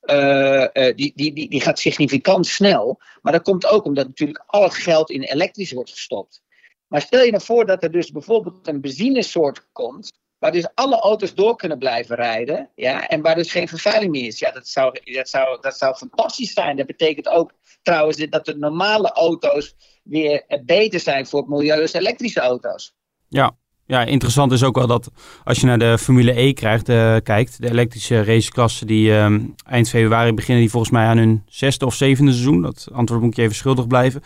[0.04, 3.02] Uh, uh, die, die, die, die gaat significant snel.
[3.21, 6.41] Maar dat komt ook omdat natuurlijk al het geld in elektrisch wordt gestopt.
[6.88, 10.99] Maar stel je nou voor dat er dus bijvoorbeeld een benzinesoort komt, waar dus alle
[10.99, 14.39] auto's door kunnen blijven rijden, ja, en waar dus geen vervuiling meer is.
[14.39, 16.78] Ja, dat zou, dat zou, dat zou fantastisch zijn.
[16.78, 21.93] Dat betekent ook trouwens dat de normale auto's weer beter zijn voor het milieu als
[21.93, 22.95] elektrische auto's.
[23.28, 25.12] Ja, ja, interessant is ook wel dat
[25.43, 29.89] als je naar de Formule E krijgt, uh, kijkt, de elektrische raceklassen die uh, eind
[29.89, 32.62] februari beginnen, die volgens mij aan hun zesde of zevende seizoen.
[32.62, 34.22] Dat antwoord moet ik je even schuldig blijven.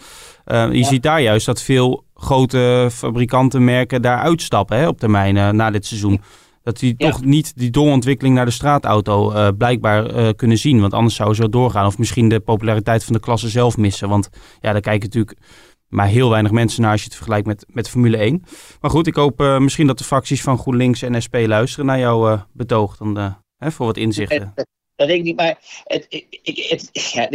[0.46, 5.56] Uh, je ziet daar juist dat veel grote fabrikanten, merken daar uitstappen hè, op termijn
[5.56, 6.22] na dit seizoen.
[6.64, 10.82] Dat die toch niet die doorontwikkeling naar de straatauto uh, blijkbaar kunnen zien.
[10.82, 11.86] Want anders zou zo doorgaan.
[11.86, 14.10] Of misschien de populariteit van de klasse zelf missen.
[14.10, 14.30] Want
[14.62, 15.38] ja, daar kijken natuurlijk
[15.88, 18.44] maar heel weinig mensen naar als je het vergelijkt met, met Formule 1.
[18.82, 22.00] Maar goed, ik hoop uh, misschien dat de fracties van GroenLinks en SP luisteren naar
[22.00, 24.54] jouw uh, betoog dan, hè, voor wat inzichten.
[24.96, 26.90] Dat denk ik niet, maar het, ik, het,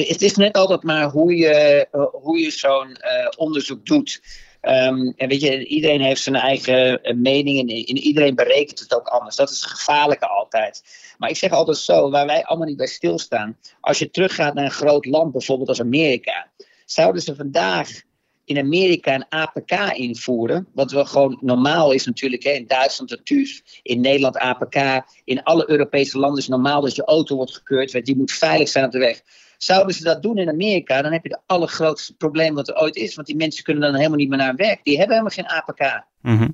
[0.08, 2.96] het is net altijd maar hoe je, hoe je zo'n
[3.36, 4.20] onderzoek doet.
[4.62, 9.06] Um, en weet je, iedereen heeft zijn eigen mening en, en iedereen berekent het ook
[9.06, 9.36] anders.
[9.36, 10.82] Dat is het gevaarlijke altijd.
[11.18, 13.58] Maar ik zeg altijd zo, waar wij allemaal niet bij stilstaan.
[13.80, 16.50] Als je teruggaat naar een groot land, bijvoorbeeld als Amerika.
[16.84, 18.02] Zouden ze vandaag
[18.44, 20.68] in Amerika een APK invoeren.
[20.74, 22.42] Wat wel gewoon normaal is natuurlijk.
[22.42, 22.50] Hè.
[22.50, 25.04] In Duitsland het TUS, in Nederland APK.
[25.24, 27.92] In alle Europese landen is normaal dat je auto wordt gekeurd.
[27.92, 29.22] Want die moet veilig zijn op de weg.
[29.56, 32.96] Zouden ze dat doen in Amerika, dan heb je het allergrootste probleem wat er ooit
[32.96, 33.14] is.
[33.14, 34.84] Want die mensen kunnen dan helemaal niet meer naar werk.
[34.84, 36.04] Die hebben helemaal geen APK.
[36.20, 36.48] Mhm.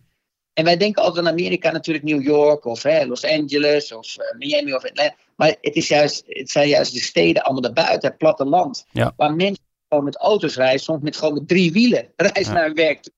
[0.53, 4.38] En wij denken altijd aan Amerika natuurlijk New York of hè, Los Angeles of uh,
[4.38, 5.14] Miami of Atlanta.
[5.37, 8.87] Maar het, is juist, het zijn juist de steden allemaal daarbuiten, het platteland.
[8.92, 9.12] Ja.
[9.16, 12.74] Waar mensen gewoon met auto's rijden, soms met gewoon met drie wielen reizen naar hun
[12.74, 13.09] werk.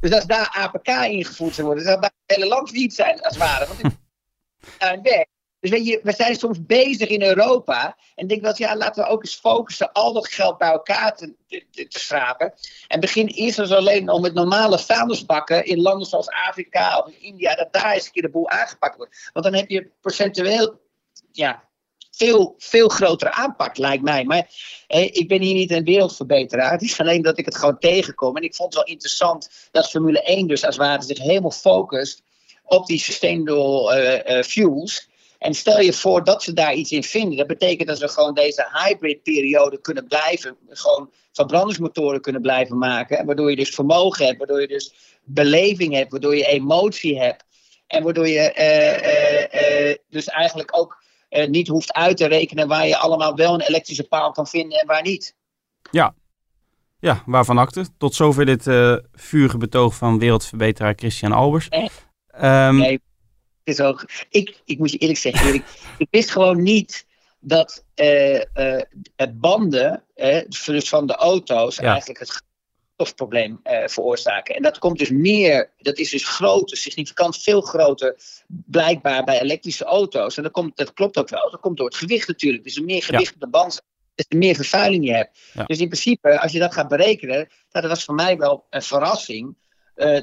[0.00, 3.44] Dus als daar APK ingevoerd zou worden, zou het hele land niet zijn als het
[3.44, 3.66] ware.
[3.66, 3.80] Want
[4.78, 5.28] naar hun werk.
[5.60, 7.96] Dus weet je, we zijn soms bezig in Europa.
[8.14, 11.34] En denk wel, ja, laten we ook eens focussen al dat geld bij elkaar te,
[11.46, 12.54] te, te schrapen.
[12.88, 17.54] En begin eerst eens alleen om met normale vuilnisbakken in landen zoals Afrika of India,
[17.54, 19.30] dat daar eens een keer de boel aangepakt wordt.
[19.32, 20.80] Want dan heb je procentueel
[21.32, 21.68] ja,
[22.16, 24.24] veel, veel grotere aanpak, lijkt mij.
[24.24, 24.48] Maar
[25.10, 26.72] ik ben hier niet een wereldverbeteraar.
[26.72, 28.36] Het is alleen dat ik het gewoon tegenkom.
[28.36, 32.22] En ik vond het wel interessant dat Formule 1 dus als ware zich helemaal focust
[32.64, 33.96] op die sustainable
[34.26, 35.08] uh, uh, fuels.
[35.38, 37.36] En stel je voor dat ze daar iets in vinden.
[37.36, 40.56] Dat betekent dat we gewoon deze hybrid periode kunnen blijven.
[40.68, 43.26] Gewoon verbrandingsmotoren kunnen blijven maken.
[43.26, 44.38] Waardoor je dus vermogen hebt.
[44.38, 46.10] Waardoor je dus beleving hebt.
[46.10, 47.44] Waardoor je emotie hebt.
[47.86, 48.52] En waardoor je
[49.90, 51.02] uh, dus eigenlijk ook
[51.48, 54.86] niet hoeft uit te rekenen waar je allemaal wel een elektrische paal kan vinden en
[54.86, 55.34] waar niet.
[55.90, 56.14] Ja,
[56.98, 57.86] ja waarvan acte.
[57.98, 58.62] Tot zover dit
[59.12, 61.68] vurige betoog van wereldverbeteraar Christian Albers.
[62.40, 63.00] Um, nee,
[63.64, 65.64] is ook, ik, ik moet je eerlijk zeggen, Erik,
[65.98, 67.06] ik wist gewoon niet
[67.40, 68.80] dat uh, uh,
[69.16, 72.42] het banden uh, dus van de auto's eigenlijk het
[72.94, 74.54] stofprobleem veroorzaken.
[74.54, 79.84] En dat komt dus meer, dat is dus groter, significant veel groter, blijkbaar bij elektrische
[79.84, 80.36] auto's.
[80.36, 82.64] En dat, komt, dat klopt ook wel, dat komt door het gewicht natuurlijk.
[82.64, 83.34] Dus er meer gewicht ja.
[83.34, 83.82] op de band
[84.14, 85.38] des te meer vervuiling je hebt.
[85.52, 85.64] Ja.
[85.64, 89.56] Dus in principe, als je dat gaat berekenen, dat was voor mij wel een verrassing,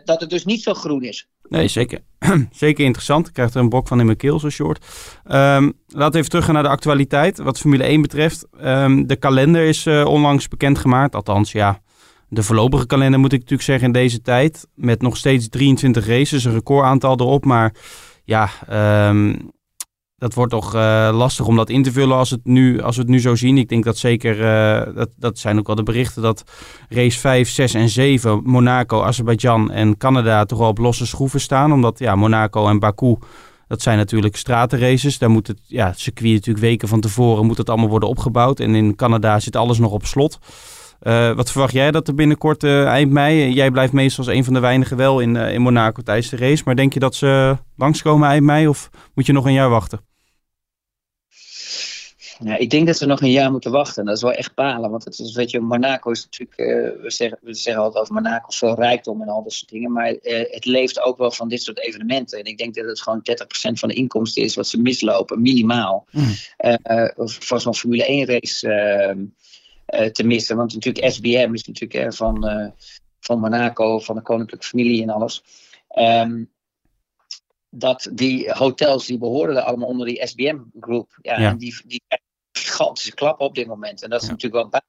[0.04, 1.28] dat het dus niet zo groen is.
[1.52, 2.00] Nee, zeker.
[2.52, 3.28] zeker interessant.
[3.28, 4.86] Ik krijg er een bok van in mijn keel, zo short.
[5.26, 7.38] Um, laten we even teruggaan naar de actualiteit.
[7.38, 8.48] Wat Formule 1 betreft.
[8.64, 11.16] Um, de kalender is uh, onlangs bekendgemaakt.
[11.16, 11.82] Althans, ja,
[12.34, 14.68] de voorlopige kalender moet ik natuurlijk zeggen in deze tijd.
[14.76, 17.46] Met nog steeds 23 races, een recordaantal erop.
[17.46, 17.74] Maar
[18.24, 18.50] ja,
[19.10, 19.52] um,
[20.18, 23.02] dat wordt toch uh, lastig om dat in te vullen als, het nu, als we
[23.02, 23.58] het nu zo zien.
[23.58, 26.44] Ik denk dat zeker, uh, dat, dat zijn ook wel de berichten, dat
[26.90, 31.74] race 5, 6 en 7, Monaco, Azerbeidzjan en Canada toch wel op losse schroeven staan.
[31.74, 33.18] Omdat ja, Monaco en Baku,
[33.68, 35.18] dat zijn natuurlijk stratenraces.
[35.18, 38.60] Daar moet het ja, circuit natuurlijk weken van tevoren moet het allemaal worden opgebouwd.
[38.60, 40.40] En in Canada zit alles nog op slot.
[41.02, 43.54] Uh, wat verwacht jij dat er binnenkort uh, eind mei?
[43.54, 46.38] Jij blijft meestal als een van de weinigen wel in, uh, in Monaco tijdens de
[46.38, 46.62] race.
[46.66, 50.00] Maar denk je dat ze langskomen eind mei of moet je nog een jaar wachten?
[52.44, 54.06] Ja, ik denk dat we nog een jaar moeten wachten.
[54.06, 54.90] Dat is wel echt palen.
[54.90, 56.60] Want het is, weet je, Monaco is natuurlijk.
[56.60, 59.92] Uh, we, zeggen, we zeggen altijd over Monaco veel rijkdom en al dat soort dingen.
[59.92, 62.40] Maar uh, het leeft ook wel van dit soort evenementen.
[62.40, 66.06] En ik denk dat het gewoon 30% van de inkomsten is wat ze mislopen, minimaal.
[66.12, 66.34] Mm.
[66.58, 69.20] Uh, voor zo'n Formule 1 race ehm,
[70.12, 70.56] te missen.
[70.56, 72.74] Want natuurlijk SBM is natuurlijk van,
[73.20, 75.44] van Monaco, van de koninklijke familie en alles.
[75.98, 76.52] Um,
[77.72, 81.18] dat die hotels die behoorden allemaal onder die SBM-groep.
[81.22, 81.50] Ja, ja.
[81.50, 82.02] En die, die
[82.52, 84.04] gigantische klap op dit moment.
[84.04, 84.34] En dat is ja.
[84.34, 84.82] natuurlijk wel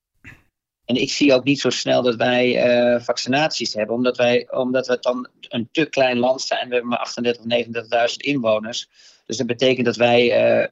[0.84, 4.86] En ik zie ook niet zo snel dat wij uh, vaccinaties hebben, omdat wij, omdat
[4.86, 6.68] we dan een te klein land zijn.
[6.68, 8.88] We hebben maar 38.000 of 39.000 inwoners.
[9.26, 10.22] Dus dat betekent dat wij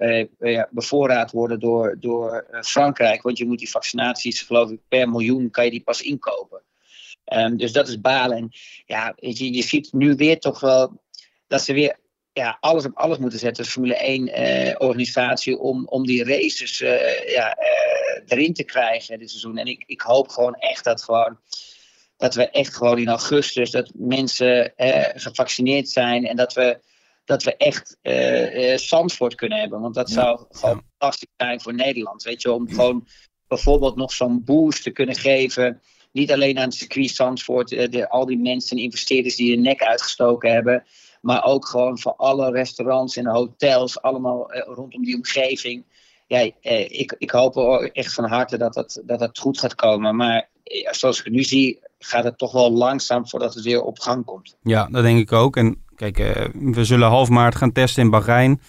[0.00, 3.22] uh, uh, bevoorraad worden door, door Frankrijk.
[3.22, 6.62] Want je moet die vaccinaties, geloof ik, per miljoen kan je die pas inkopen.
[7.32, 8.36] Um, dus dat is balen.
[8.36, 8.50] En
[8.86, 11.02] ja, je, je ziet nu weer toch wel
[11.46, 11.98] dat ze weer
[12.32, 16.78] ja, alles op alles moeten zetten als Formule 1 eh, organisatie om, om die races
[17.26, 17.56] ja,
[18.26, 19.58] erin te krijgen dit seizoen.
[19.58, 21.38] En ik, ik hoop gewoon echt dat gewoon
[22.16, 24.72] dat we echt gewoon in augustus dat mensen
[25.14, 26.78] gevaccineerd zijn en dat we,
[27.30, 27.96] dat we echt
[28.82, 29.80] Zandvoort kunnen hebben.
[29.80, 32.22] Want dat zou gewoon fantastisch zijn voor Nederland.
[32.22, 33.06] Weet je, om gewoon
[33.48, 35.80] bijvoorbeeld nog zo'n boost te kunnen geven.
[36.12, 39.82] Niet alleen aan het circuit Zandvoort, de, al die mensen en investeerders die de nek
[39.82, 40.84] uitgestoken hebben.
[41.20, 45.84] Maar ook gewoon voor alle restaurants en hotels, allemaal eh, rondom die omgeving.
[46.26, 47.56] Ja, eh, ik, ik hoop
[47.92, 50.16] echt van harte dat dat, dat dat goed gaat komen.
[50.16, 53.82] Maar eh, zoals ik het nu zie, gaat het toch wel langzaam voordat het weer
[53.82, 54.56] op gang komt.
[54.62, 55.56] Ja, dat denk ik ook.
[55.56, 58.60] En kijk, we zullen half maart gaan testen in Bahrein.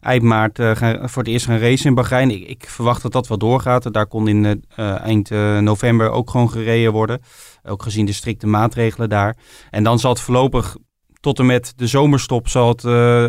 [0.00, 2.30] Eind maart uh, gaan, voor het eerst gaan racen in Bahrein.
[2.30, 3.92] Ik, ik, verwacht dat dat wel doorgaat.
[3.92, 7.20] Daar kon in uh, eind november ook gewoon gereden worden.
[7.64, 9.36] Ook gezien de strikte maatregelen daar.
[9.70, 10.76] En dan zal het voorlopig
[11.20, 12.80] tot en met de zomerstop zal het,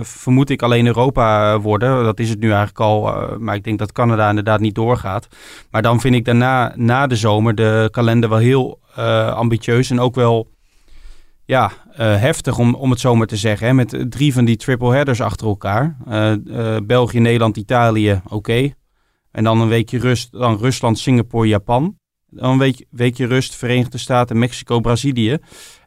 [0.08, 2.04] vermoed ik, alleen Europa eh, worden.
[2.04, 5.28] Dat is het nu eigenlijk al, maar ik denk dat Canada inderdaad niet doorgaat.
[5.72, 8.80] Maar dan vind ik daarna, na de zomer, de kalender wel heel
[9.36, 10.48] ambitieus en ook wel
[11.50, 13.68] ja, heftig om, om het zomaar te zeggen.
[13.68, 13.74] Hè?
[13.74, 15.98] Met drie van die triple headers achter elkaar.
[16.86, 18.74] België, Nederland, Italië, oké.
[19.32, 21.98] En dan een weekje rust, dan Rusland, Singapore, Japan.
[22.30, 25.38] Dan een week, weekje rust, Verenigde Staten, Mexico, Brazilië.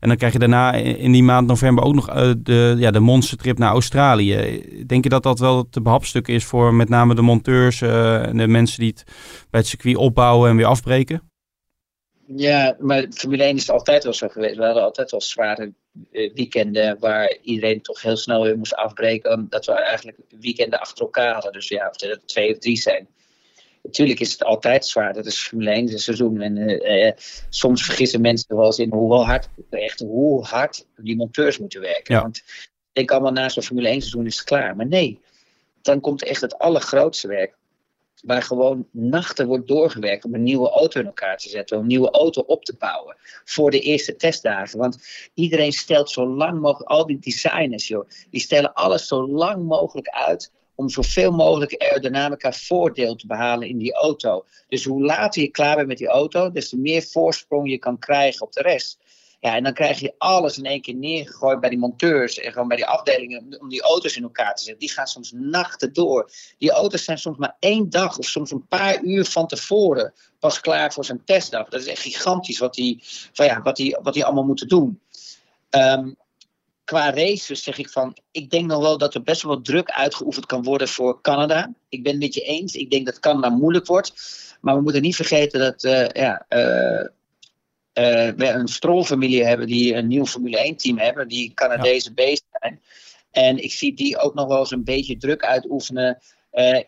[0.01, 3.59] En dan krijg je daarna in die maand november ook nog de, ja, de monstertrip
[3.59, 4.62] naar Australië.
[4.87, 8.48] Denk je dat dat wel te behapstuk is voor met name de monteurs en de
[8.48, 9.05] mensen die het
[9.51, 11.31] bij het circuit opbouwen en weer afbreken?
[12.26, 14.56] Ja, maar Formule 1 is altijd wel zo geweest.
[14.56, 15.72] We hadden altijd wel zware
[16.11, 19.32] eh, weekenden waar iedereen toch heel snel weer moest afbreken.
[19.32, 21.52] Omdat we eigenlijk weekenden achter elkaar hadden.
[21.52, 23.08] Dus ja, of er twee of drie zijn.
[23.82, 25.12] Natuurlijk is het altijd zwaar.
[25.12, 26.40] Dat is Formule 1 het seizoen.
[26.40, 27.12] En uh, uh,
[27.48, 32.14] soms vergissen mensen wel eens in hoe hard, echt hoe hard die monteurs moeten werken.
[32.14, 32.22] Ja.
[32.22, 34.76] Want ik denk allemaal na zo'n Formule 1 seizoen is het klaar.
[34.76, 35.20] Maar nee,
[35.82, 37.56] dan komt echt het allergrootste werk.
[38.22, 41.76] Waar gewoon nachten wordt doorgewerkt om een nieuwe auto in elkaar te zetten.
[41.76, 43.16] Om een nieuwe auto op te bouwen.
[43.44, 44.78] Voor de eerste testdagen.
[44.78, 44.98] Want
[45.35, 48.08] iedereen stelt zo lang mogelijk, al die designers joh.
[48.30, 53.78] Die stellen alles zo lang mogelijk uit om zoveel mogelijk aerodynamica voordeel te behalen in
[53.78, 54.44] die auto.
[54.68, 57.98] Dus hoe later je klaar bent met die auto, des te meer voorsprong je kan
[57.98, 58.98] krijgen op de rest.
[59.42, 62.68] Ja, en dan krijg je alles in één keer neergegooid bij die monteurs en gewoon
[62.68, 64.81] bij die afdelingen om die auto's in elkaar te zetten.
[64.81, 66.31] Die gaan soms nachten door.
[66.59, 70.61] Die auto's zijn soms maar één dag of soms een paar uur van tevoren pas
[70.61, 71.68] klaar voor zijn testdag.
[71.68, 73.02] Dat is echt gigantisch wat die,
[73.33, 75.00] van ja, wat die, wat die allemaal moeten doen.
[75.70, 76.16] Um,
[76.85, 80.46] qua races zeg ik van, ik denk nog wel dat er best wel druk uitgeoefend
[80.46, 81.72] kan worden voor Canada.
[81.88, 82.74] Ik ben het met je eens.
[82.74, 84.12] Ik denk dat Canada moeilijk wordt.
[84.61, 87.07] Maar we moeten niet vergeten dat uh, ja, uh,
[87.92, 92.24] we een Stroll-familie hebben die een nieuw Formule 1-team hebben, die Canadezen ja.
[92.24, 92.81] bezig zijn.
[93.31, 96.18] En ik zie die ook nog wel eens een beetje druk uitoefenen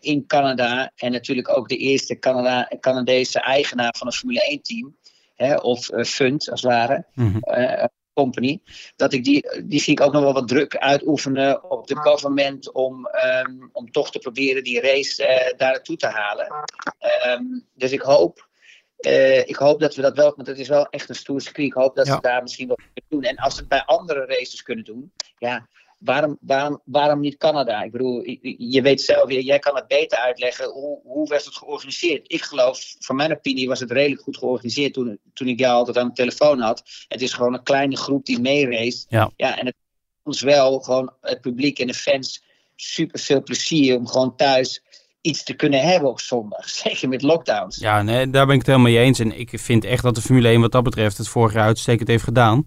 [0.01, 0.93] in Canada.
[0.97, 4.97] En natuurlijk ook de eerste Canada Canadese eigenaar van een Formule 1-team.
[5.62, 7.07] Of fund, als het ware.
[7.14, 8.61] Mm -hmm company,
[8.97, 12.73] dat ik die, die zie ik ook nog wel wat druk uitoefenen op de government
[12.73, 13.09] om,
[13.47, 16.47] um, om toch te proberen die race uh, daar naartoe te halen.
[17.27, 18.49] Um, dus ik hoop,
[19.07, 21.67] uh, ik hoop dat we dat wel, want het is wel echt een stoer circuit,
[21.67, 22.14] ik hoop dat ja.
[22.14, 23.23] we daar misschien wat kunnen doen.
[23.23, 27.83] En als we het bij andere races kunnen doen, ja, waarom, waarom, waarom niet Canada?
[27.83, 28.23] Ik bedoel,
[28.59, 30.71] je weet zelf, jij kan het beter uitleggen.
[30.71, 32.33] Hoe, hoe werd het georganiseerd?
[32.33, 35.97] Ik geloof, van mijn opinie was het redelijk goed georganiseerd toen, toen ik jou altijd
[35.97, 36.83] aan de telefoon had.
[37.09, 39.07] Het is gewoon een kleine groep die meereest.
[39.09, 39.31] Ja.
[39.37, 39.75] ja, en het
[40.23, 42.43] ons wel gewoon het publiek en de fans
[42.77, 44.83] super veel plezier om gewoon thuis
[45.25, 46.69] iets te kunnen hebben op zondag.
[46.85, 47.77] Zeker met lockdowns.
[47.77, 49.19] Ja, nee, daar ben ik het helemaal mee eens.
[49.19, 52.09] En ik vind echt dat de Formule 1 wat dat betreft het vorig jaar uitstekend
[52.09, 52.65] heeft gedaan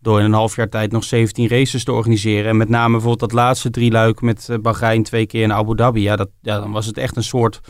[0.00, 2.50] door in een half jaar tijd nog 17 races te organiseren.
[2.50, 5.76] En met name bijvoorbeeld dat laatste drie luik met eh, Bahrein twee keer in Abu
[5.76, 6.02] Dhabi.
[6.02, 7.60] Ja, dat, ja, dan was het echt een soort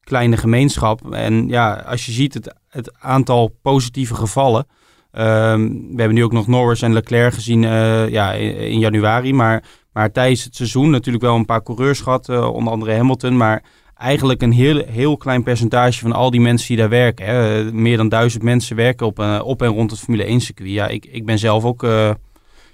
[0.00, 1.12] kleine gemeenschap.
[1.12, 4.66] En ja, als je ziet het, het aantal positieve gevallen.
[5.12, 9.32] Um, we hebben nu ook nog Norris en Leclerc gezien uh, ja, in, in, januari.
[9.32, 12.28] Maar, maar tijdens het seizoen natuurlijk wel een paar coureurs gehad.
[12.28, 13.36] Uh, onder andere Hamilton.
[13.36, 13.62] Maar
[13.96, 17.26] eigenlijk een heel, heel klein percentage van al die mensen die daar werken.
[17.26, 17.72] Hè.
[17.72, 20.70] Meer dan duizend mensen werken op, uh, op en rond het Formule 1 circuit.
[20.70, 21.82] Ja, ik, ik ben zelf ook...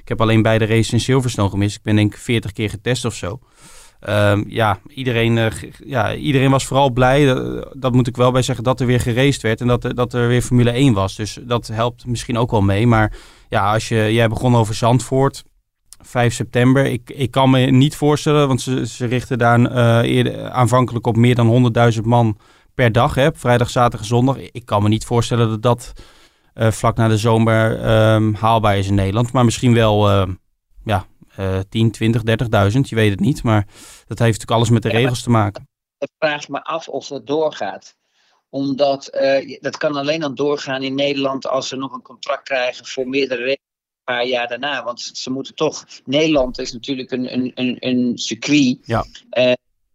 [0.00, 1.76] Ik heb alleen beide races in Silverstone gemist.
[1.76, 3.40] Ik ben denk ik 40 keer getest of zo.
[4.08, 5.52] Um, ja, iedereen,
[5.84, 9.00] ja, iedereen was vooral blij, dat, dat, moet ik wel bij zeggen, dat er weer
[9.00, 11.16] geraced werd en dat, dat er weer Formule 1 was.
[11.16, 12.86] Dus dat helpt misschien ook wel mee.
[12.86, 13.12] Maar
[13.48, 15.44] ja, als je, jij begon over Zandvoort,
[16.02, 16.84] 5 september.
[16.86, 21.16] Ik, ik kan me niet voorstellen, want ze, ze richten daar uh, eerder, aanvankelijk op
[21.16, 22.38] meer dan 100.000 man
[22.74, 23.14] per dag.
[23.14, 24.36] Hè, vrijdag, zaterdag, zondag.
[24.38, 25.92] Ik kan me niet voorstellen dat dat
[26.54, 29.32] uh, vlak na de zomer um, haalbaar is in Nederland.
[29.32, 30.28] Maar misschien wel uh,
[30.84, 31.06] ja,
[31.68, 32.22] 10, 20,
[32.72, 32.80] 30.000.
[32.80, 33.42] Je weet het niet.
[33.42, 33.66] Maar
[34.06, 35.68] dat heeft natuurlijk alles met de ja, regels te maken.
[35.98, 37.98] Ik vraag me af of het doorgaat
[38.52, 39.10] omdat
[39.60, 43.58] dat kan alleen dan doorgaan in Nederland als ze nog een contract krijgen voor meerdere
[44.10, 44.84] paar jaar daarna.
[44.84, 45.86] Want ze moeten toch.
[46.04, 48.78] Nederland is natuurlijk een, een, een, een circuit.
[48.82, 49.04] Ja.
[49.38, 49.52] Uh,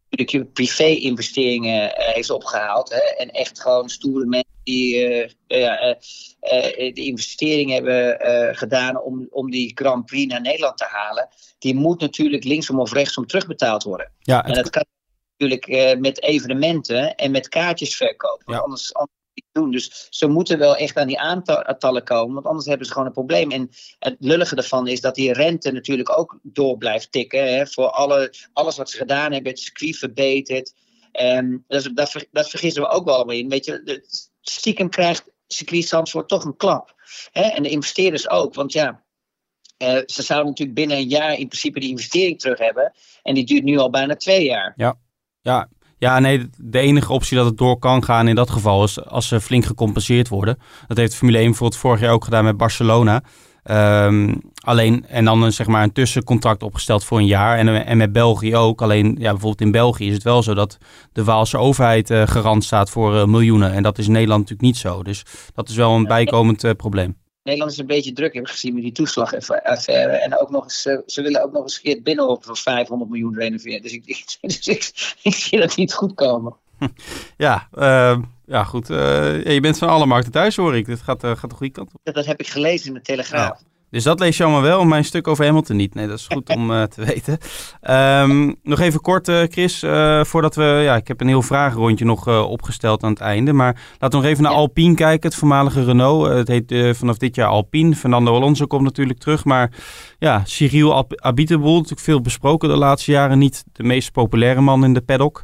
[0.10, 2.90] natuurlijk privé-investeringen uh, heeft opgehaald.
[2.90, 5.28] Hè, en echt gewoon stoere mensen die uh,
[6.94, 8.18] de investering hebben
[8.56, 11.28] gedaan om, om die Grand Prix naar Nederland te halen.
[11.60, 14.12] Die moet natuurlijk linksom of rechtsom terugbetaald worden.
[14.20, 14.86] Ja, en dat kan
[15.38, 18.54] natuurlijk met evenementen en met kaartjes verkopen.
[18.54, 18.60] Ja.
[18.60, 19.15] Anders, anders
[19.64, 23.14] Dus ze moeten wel echt aan die aantallen komen, want anders hebben ze gewoon een
[23.14, 23.52] probleem.
[23.52, 27.56] En het lullige ervan is dat die rente natuurlijk ook door blijft tikken.
[27.56, 30.74] Hè, voor alle, alles wat ze gedaan hebben, het circuit verbeterd.
[31.12, 33.50] En dat, dat, dat vergissen we ook wel allemaal in.
[33.50, 34.04] Weet je,
[34.42, 36.94] stiekem krijgt circuit Zandvoort toch een klap.
[37.32, 37.42] Hè?
[37.42, 39.04] En de investeerders ook, want ja,
[39.78, 42.94] uh, ze zouden natuurlijk binnen een jaar in principe die investering terug hebben.
[43.24, 44.74] En die duurt nu al bijna twee jaar.
[44.76, 45.00] Ja,
[45.42, 49.06] ja ja, nee, de enige optie dat het door kan gaan in dat geval is
[49.06, 50.58] als ze flink gecompenseerd worden.
[50.88, 53.24] Dat heeft Formule 1 bijvoorbeeld vorig jaar ook gedaan met Barcelona.
[53.72, 57.58] Um, alleen, en dan een, zeg maar een tussencontract opgesteld voor een jaar.
[57.58, 58.82] En, en met België ook.
[58.82, 60.78] Alleen, ja, bijvoorbeeld in België is het wel zo dat
[61.14, 63.72] de Waalse overheid uh, garant staat voor uh, miljoenen.
[63.72, 65.04] En dat is in Nederland natuurlijk niet zo.
[65.04, 67.18] Dus dat is wel een bijkomend uh, probleem.
[67.46, 70.12] Nederland is een beetje druk, heb ik gezien met die toeslagaffaire.
[70.12, 73.82] En ook nog eens, ze willen ook nog eens Geert Binnenhof voor 500 miljoen renoveren.
[73.82, 76.56] Dus ik, ik, dus ik, ik zie dat niet goed komen.
[77.38, 78.90] Ja, uh, ja goed.
[78.90, 80.86] Uh, je bent van alle markten thuis, hoor ik.
[80.86, 82.00] Dit gaat, uh, gaat de goede kant op.
[82.04, 83.60] Dat, dat heb ik gelezen in de Telegraaf.
[83.60, 83.75] Ja.
[83.96, 85.94] Dus dat lees je allemaal wel, mijn stuk over Hamilton niet.
[85.94, 87.38] Nee, dat is goed om uh, te weten.
[88.30, 90.64] Um, nog even kort, uh, Chris, uh, voordat we...
[90.64, 93.54] Ja, ik heb een heel vragenrondje nog opgesteld aan het einde.
[93.54, 94.58] Maar laten we nog even naar ja.
[94.58, 96.28] Alpine kijken, het voormalige Renault.
[96.28, 97.96] het heet vanaf dit jaar Alpine.
[97.96, 99.46] Fernando Alonso komt natuurlijk terug.
[99.46, 99.72] Maar
[100.20, 103.38] ja, Cyril Abiteboul, natuurlijk veel besproken de laatste jaren.
[103.38, 105.44] Niet de meest populaire man in de paddock.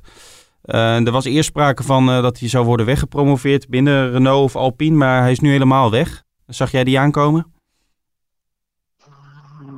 [0.61, 4.95] er was eerst sprake van dat hij zou worden weggepromoveerd binnen Renault of Alpine.
[4.95, 6.23] Maar hij is nu helemaal weg.
[6.45, 7.50] Zag jij die aankomen?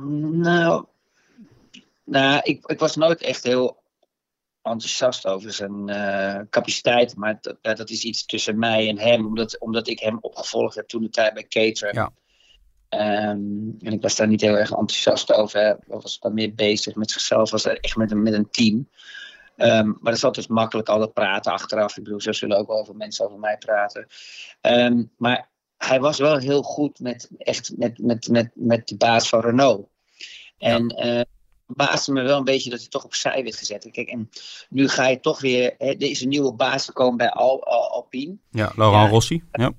[0.04, 0.84] Nou,
[2.04, 3.82] nou ik, ik was nooit echt heel
[4.62, 7.16] enthousiast over zijn uh, capaciteit.
[7.16, 10.88] Maar dat, dat is iets tussen mij en hem, omdat, omdat ik hem opgevolgd heb
[10.88, 11.94] toen de tijd bij Cater.
[11.94, 12.12] Ja.
[13.30, 15.60] Um, en ik was daar niet heel erg enthousiast over.
[15.60, 18.88] Hij was dan meer bezig met zichzelf, was echt met een, met een team.
[19.56, 21.96] Um, maar dat is altijd makkelijk altijd praten achteraf.
[21.96, 24.06] Ik bedoel, zo zullen ook wel over mensen over mij praten.
[24.60, 29.28] Um, maar hij was wel heel goed met, echt met, met, met, met de baas
[29.28, 29.88] van Renault.
[30.58, 31.18] En ja.
[31.18, 31.22] uh,
[31.66, 33.88] baasde me wel een beetje dat hij toch opzij werd gezet.
[33.90, 34.30] Kijk, en
[34.68, 35.74] nu ga je toch weer.
[35.78, 38.36] Hè, er is een nieuwe baas gekomen bij Al, Al, Alpine.
[38.50, 39.10] Ja, Laurent ja.
[39.10, 39.42] Rossi.
[39.52, 39.72] Ja.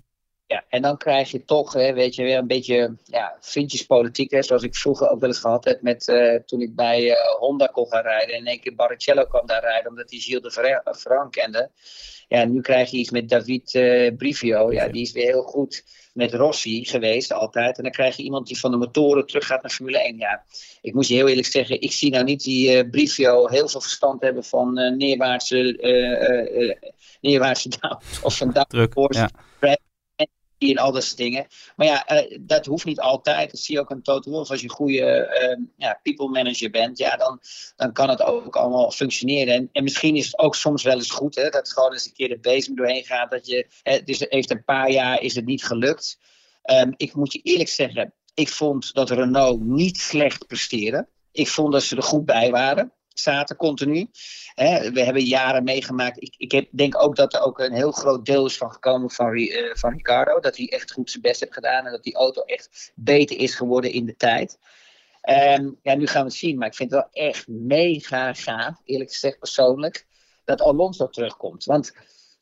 [0.47, 4.31] Ja, en dan krijg je toch, hè, weet je, weer een beetje ja, vriendjespolitiek.
[4.31, 7.15] Hè, zoals ik vroeger ook wel eens gehad heb met, uh, toen ik bij uh,
[7.39, 8.33] Honda kon gaan rijden.
[8.33, 11.69] En in één keer Barrichello kwam daar rijden, omdat hij Gilles de Frank kende.
[12.27, 14.71] Ja, nu krijg je iets met David uh, Brivio.
[14.71, 17.77] Ja, die is weer heel goed met Rossi geweest altijd.
[17.77, 20.17] En dan krijg je iemand die van de motoren terug gaat naar Formule 1.
[20.17, 20.43] Ja,
[20.81, 23.81] ik moet je heel eerlijk zeggen, ik zie nou niet die uh, Brivio heel veel
[23.81, 25.57] verstand hebben van neerwaartse,
[27.21, 29.19] neerwaartse down of van downforce.
[29.19, 29.29] Ja
[30.69, 31.47] en al dat soort dingen.
[31.75, 33.51] Maar ja, uh, dat hoeft niet altijd.
[33.51, 34.49] Dat zie je ook aan Toto Wolff.
[34.49, 37.39] Als je een goede uh, ja, people manager bent, ja, dan,
[37.75, 39.53] dan kan het ook allemaal functioneren.
[39.53, 42.05] En, en misschien is het ook soms wel eens goed, hè, dat het gewoon eens
[42.05, 43.31] een keer de bezem doorheen gaat.
[43.31, 46.17] Dat je, het is, heeft een paar jaar is het niet gelukt.
[46.71, 51.07] Um, ik moet je eerlijk zeggen, ik vond dat Renault niet slecht presteerde.
[51.31, 54.07] Ik vond dat ze er goed bij waren zaten continu.
[54.55, 56.21] We hebben jaren meegemaakt.
[56.21, 59.11] Ik, ik heb, denk ook dat er ook een heel groot deel is van gekomen
[59.11, 60.39] van, uh, van Ricardo.
[60.39, 63.55] Dat hij echt goed zijn best heeft gedaan en dat die auto echt beter is
[63.55, 64.57] geworden in de tijd.
[65.29, 66.57] Um, ja, nu gaan we het zien.
[66.57, 70.05] Maar ik vind het wel echt mega gaaf, eerlijk gezegd persoonlijk,
[70.43, 71.65] dat Alonso terugkomt.
[71.65, 71.93] Want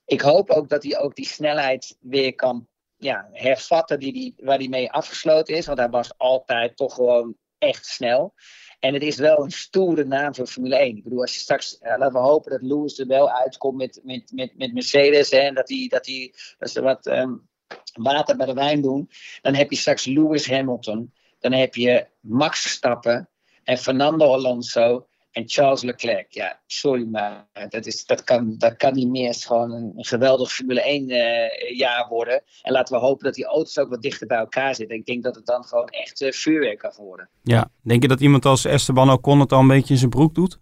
[0.05, 4.57] ik hoop ook dat hij ook die snelheid weer kan ja, hervatten die die, waar
[4.57, 5.65] hij mee afgesloten is.
[5.65, 8.34] Want hij was altijd toch gewoon echt snel.
[8.80, 10.97] En het is wel een stoere naam voor Formule 1.
[10.97, 13.99] Ik bedoel, als je straks, uh, laten we hopen dat Lewis er wel uitkomt met,
[14.04, 15.32] met, met, met Mercedes.
[15.32, 17.47] Hè, en dat, die, dat, die, dat ze wat um,
[17.93, 19.10] water bij de wijn doen.
[19.41, 21.13] Dan heb je straks Lewis Hamilton.
[21.39, 23.30] Dan heb je Max Verstappen
[23.63, 26.31] en Fernando Alonso en Charles Leclerc.
[26.31, 29.27] Ja, sorry, maar dat, is, dat, kan, dat kan niet meer.
[29.27, 32.43] Het is gewoon een, een geweldig Formule 1 uh, jaar worden.
[32.61, 34.97] En laten we hopen dat die auto's ook wat dichter bij elkaar zitten.
[34.97, 37.29] Ik denk dat het dan gewoon echt uh, vuurwerk kan worden.
[37.43, 40.35] Ja, denk je dat iemand als Esteban Ocon het al een beetje in zijn broek
[40.35, 40.59] doet?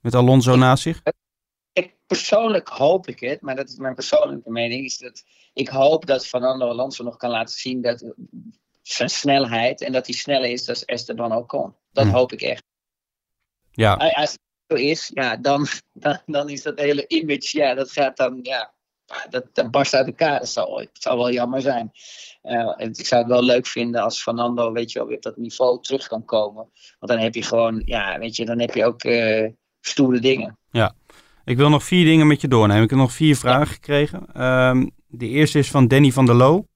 [0.00, 1.02] Met Alonso naast zich?
[1.72, 4.84] Ik, persoonlijk hoop ik het, maar dat is mijn persoonlijke mening.
[4.84, 8.14] Is dat ik hoop dat Fernando Alonso nog kan laten zien dat
[8.82, 11.74] zijn snelheid en dat hij sneller is dan Esteban Ocon.
[11.92, 12.10] Dat hm.
[12.10, 12.64] hoop ik echt.
[13.72, 13.94] Ja.
[13.94, 18.16] Als het zo is, ja, dan, dan, dan is dat hele image, ja, dat gaat
[18.16, 18.72] dan, ja,
[19.30, 20.38] dat, dat barst uit elkaar.
[20.38, 21.90] Dat zou, het zou wel jammer zijn.
[22.42, 25.22] Uh, en ik zou het wel leuk vinden als Fernando, weet je wel, weer op
[25.22, 26.70] dat niveau terug kan komen.
[26.98, 29.48] Want dan heb je gewoon, ja, weet je, dan heb je ook uh,
[29.80, 30.58] stoere dingen.
[30.70, 30.94] Ja.
[31.44, 32.82] Ik wil nog vier dingen met je doornemen.
[32.82, 34.42] Ik heb nog vier vragen gekregen.
[34.44, 36.66] Um, de eerste is van Danny van der Loo.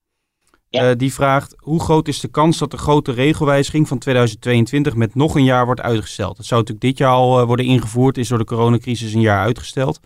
[0.82, 5.14] Uh, die vraagt, hoe groot is de kans dat de grote regelwijziging van 2022 met
[5.14, 6.36] nog een jaar wordt uitgesteld?
[6.36, 9.44] Dat zou natuurlijk dit jaar al uh, worden ingevoerd, is door de coronacrisis een jaar
[9.44, 10.00] uitgesteld.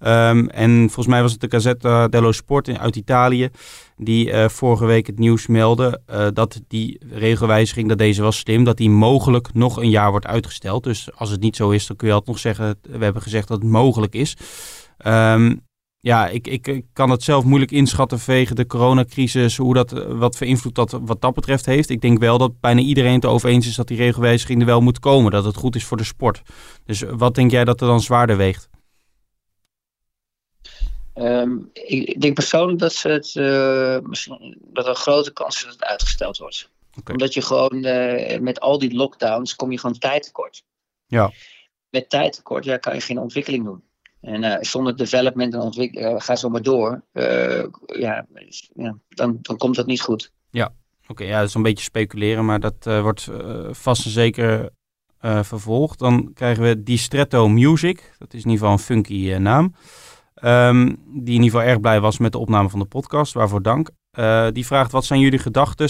[0.00, 3.48] Um, en volgens mij was het de Gazzetta dello Sport in, uit Italië,
[3.96, 6.00] die uh, vorige week het nieuws meldde
[6.34, 10.84] dat die regelwijziging, dat deze was slim, dat die mogelijk nog een jaar wordt uitgesteld.
[10.84, 13.48] Dus als het niet zo is, dan kun je altijd nog zeggen, we hebben gezegd
[13.48, 14.36] dat het mogelijk is.
[15.06, 15.62] Um,
[16.04, 20.36] ja, ik, ik, ik, kan het zelf moeilijk inschatten vanwege de coronacrisis, hoe dat, wat
[20.36, 21.90] voor invloed dat wat dat betreft heeft.
[21.90, 24.80] Ik denk wel dat bijna iedereen het over eens is dat die regelwijziging er wel
[24.80, 26.42] moet komen, dat het goed is voor de sport.
[26.84, 28.68] Dus wat denk jij dat er dan zwaarder weegt?
[31.14, 35.62] Um, ik denk persoonlijk dat, ze het, uh, misschien, dat er een grote kans is
[35.62, 36.70] dat het uitgesteld wordt.
[36.98, 37.14] Okay.
[37.14, 40.64] Omdat je gewoon uh, met al die lockdowns kom je gewoon tijd tekort.
[41.06, 41.32] Ja.
[41.90, 43.82] Met tijd tekort ja, kan je geen ontwikkeling doen.
[44.24, 47.02] En uh, zonder development en ontwikkeling, uh, ga zo maar door.
[47.12, 48.26] Uh, ja,
[48.74, 50.32] ja dan, dan komt dat niet goed.
[50.50, 50.72] Ja,
[51.06, 51.24] oké.
[51.24, 53.28] Ja, dat is een beetje speculeren, maar dat wordt
[53.70, 54.70] vast en zeker
[55.20, 55.98] vervolgd.
[55.98, 58.14] Dan krijgen we Distretto Music.
[58.18, 59.74] Dat is in ieder geval een funky naam.
[60.44, 63.32] Um, die in ieder geval erg blij was met de opname van de podcast.
[63.32, 63.90] Waarvoor dank.
[64.52, 65.88] die vraagt, wat zijn jullie gedachten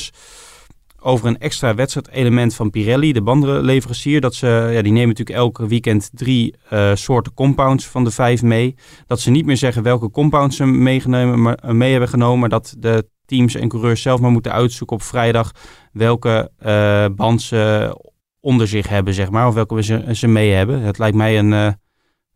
[1.05, 4.21] over een extra wedstrijdelement van Pirelli, de bandenleverancier.
[4.21, 8.43] Dat ze, ja, die nemen natuurlijk elke weekend drie uh, soorten compounds van de vijf
[8.43, 8.75] mee.
[9.07, 12.49] Dat ze niet meer zeggen welke compounds ze meegenomen, maar, uh, mee hebben genomen, maar
[12.49, 15.53] dat de teams en coureurs zelf maar moeten uitzoeken op vrijdag
[15.93, 17.97] welke uh, band ze
[18.41, 20.81] onder zich hebben, zeg maar, of welke ze, ze mee hebben.
[20.81, 21.77] Het lijkt mij een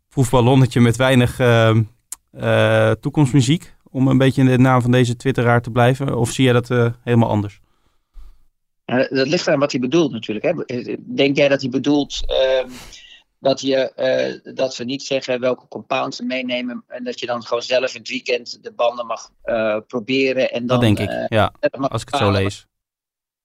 [0.09, 1.39] proefballonnetje met weinig
[2.99, 6.17] toekomstmuziek, om een beetje in de naam van deze twitteraar te blijven.
[6.17, 7.59] Of zie je dat helemaal anders?
[8.89, 10.45] Dat ligt aan wat hij bedoelt natuurlijk.
[10.45, 10.95] Hè.
[10.99, 12.73] Denk jij dat hij bedoelt uh,
[13.39, 13.91] dat, je,
[14.45, 16.83] uh, dat ze niet zeggen welke compounds ze meenemen.
[16.87, 20.51] En dat je dan gewoon zelf in het weekend de banden mag uh, proberen.
[20.51, 21.53] En dan, dat denk ik, ja.
[21.71, 22.67] Als ik het zo lees.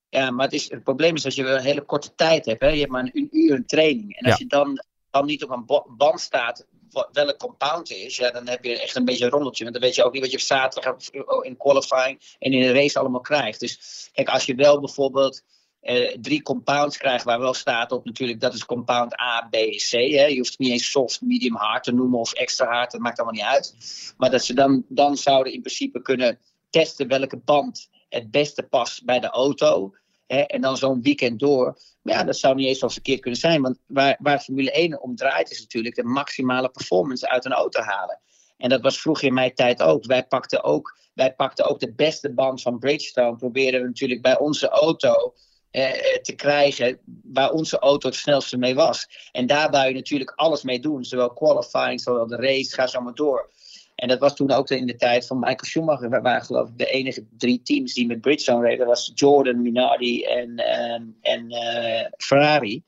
[0.09, 2.61] Ja, maar het, is, het probleem is dat je een hele korte tijd hebt.
[2.61, 2.67] Hè?
[2.67, 4.15] Je hebt maar een uur een training.
[4.15, 5.65] En als je dan, dan niet op een
[5.97, 6.65] band staat
[7.11, 9.63] welk compound is, ja, dan heb je echt een beetje een rommeltje.
[9.63, 10.95] Want dan weet je ook niet wat je zaterdag
[11.41, 13.59] in qualifying en in de race allemaal krijgt.
[13.59, 15.43] Dus kijk, als je wel bijvoorbeeld
[15.81, 19.91] eh, drie compounds krijgt waar wel staat op natuurlijk, dat is compound A, B C.
[19.91, 20.25] Hè.
[20.25, 23.35] Je hoeft niet eens soft, medium hard te noemen of extra hard, dat maakt allemaal
[23.35, 23.75] niet uit.
[24.17, 26.39] Maar dat ze dan, dan zouden in principe kunnen
[26.69, 29.95] testen welke band het beste past bij de auto.
[30.27, 31.77] Hè, en dan zo'n weekend door.
[32.11, 33.61] Ja, dat zou niet eens zo verkeerd kunnen zijn.
[33.61, 37.81] Want waar, waar Formule 1 om draait, is natuurlijk de maximale performance uit een auto
[37.81, 38.19] halen.
[38.57, 40.05] En dat was vroeger in mijn tijd ook.
[40.05, 43.35] Wij pakten ook, wij pakten ook de beste band van Bridgestone.
[43.35, 45.33] Probeerden we natuurlijk bij onze auto
[45.71, 45.91] eh,
[46.21, 49.29] te krijgen waar onze auto het snelste mee was.
[49.31, 51.03] En daar wou je natuurlijk alles mee doen.
[51.03, 53.49] Zowel qualifying, zowel de race, ga zo maar door.
[53.95, 56.09] En dat was toen ook in de tijd van Michael Schumacher.
[56.09, 58.77] We waren geloof ik de enige drie teams die met Bridgestone reden.
[58.77, 62.83] Dat was Jordan, Minardi en, en, en uh, Ferrari.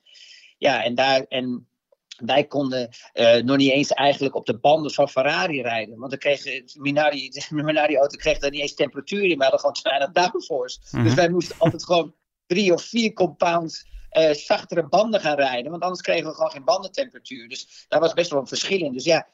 [0.58, 1.68] Ja, en, daar, en
[2.16, 5.98] wij konden uh, nog niet eens eigenlijk op de banden van Ferrari rijden.
[5.98, 6.44] Want dan kreeg
[6.74, 9.36] Minardi, de Minardi-auto kreeg daar niet eens temperatuur in.
[9.36, 10.78] We hadden gewoon te weinig downforce.
[10.90, 12.14] Mm Dus wij moesten altijd gewoon
[12.46, 15.70] drie of vier compounds uh, zachtere banden gaan rijden.
[15.70, 17.48] Want anders kregen we gewoon geen bandentemperatuur.
[17.48, 18.92] Dus daar was best wel een verschil in.
[18.92, 19.28] Dus ja,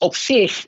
[0.00, 0.66] op zich,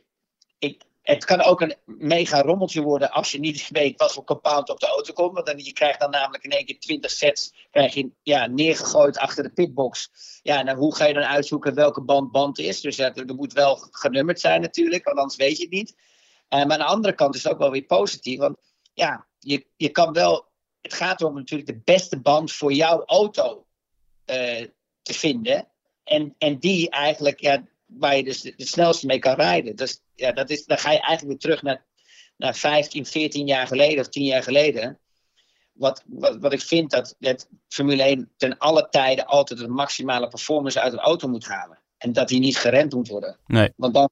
[0.58, 4.68] ik, het kan ook een mega rommeltje worden als je niet weet wat voor compound
[4.70, 5.34] op de auto komt.
[5.34, 9.18] Want dan, je krijgt dan namelijk in één keer 20 sets krijg je, ja, neergegooid
[9.18, 10.10] achter de pitbox.
[10.42, 12.80] Ja, en hoe ga je dan uitzoeken welke band band is?
[12.80, 15.94] Dus er, moet wel genummerd zijn natuurlijk, want anders weet je het niet.
[16.48, 18.38] Uh, maar aan de andere kant is het ook wel weer positief.
[18.38, 18.56] Want
[18.94, 20.50] ja, je, je kan wel.
[20.80, 23.66] Het gaat om natuurlijk de beste band voor jouw auto
[24.26, 24.66] uh,
[25.02, 25.68] te vinden.
[26.04, 27.64] En, en die eigenlijk, ja,
[27.98, 29.76] waar je dus het snelste mee kan rijden.
[29.76, 31.84] Dus, ja, dat is, dan ga je eigenlijk weer terug naar,
[32.36, 34.98] naar 15, 14 jaar geleden of 10 jaar geleden.
[35.72, 40.28] Wat, wat, wat ik vind dat het Formule 1 ten alle tijden altijd de maximale
[40.28, 41.78] performance uit een auto moet halen.
[41.98, 43.38] En dat die niet gerend moet worden.
[43.46, 43.72] Nee.
[43.76, 44.10] Want dan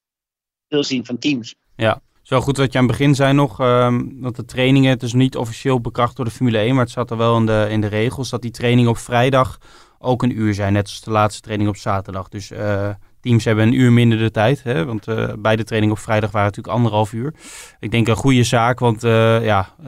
[0.68, 1.54] veel zien van teams.
[1.76, 5.02] Ja, zo goed dat je aan het begin zei nog, um, dat de trainingen, het
[5.02, 7.66] is niet officieel bekracht door de Formule 1, maar het zat er wel in de,
[7.70, 9.58] in de regels dat die trainingen op vrijdag
[9.98, 12.28] ook een uur zijn, net als de laatste training op zaterdag.
[12.28, 14.62] Dus uh, Teams hebben een uur minder de tijd.
[14.62, 17.34] Hè, want uh, beide trainingen op vrijdag waren natuurlijk anderhalf uur.
[17.80, 19.86] Ik denk een goede zaak, want uh, ja, uh,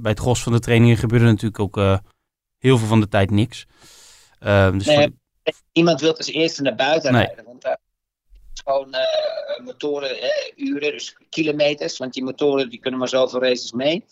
[0.00, 1.76] bij het gros van de trainingen gebeurde natuurlijk ook
[2.58, 3.66] heel veel van de tijd niks.
[4.38, 5.54] dus nee, voor...
[5.72, 7.26] Niemand wil als eerste naar buiten nee.
[7.26, 7.44] rijden.
[7.44, 7.78] Want daar
[8.64, 8.96] gewoon
[9.64, 10.16] motoren,
[10.56, 11.98] uren, dus kilometers.
[11.98, 14.04] Want die motoren die kunnen maar zoveel races mee.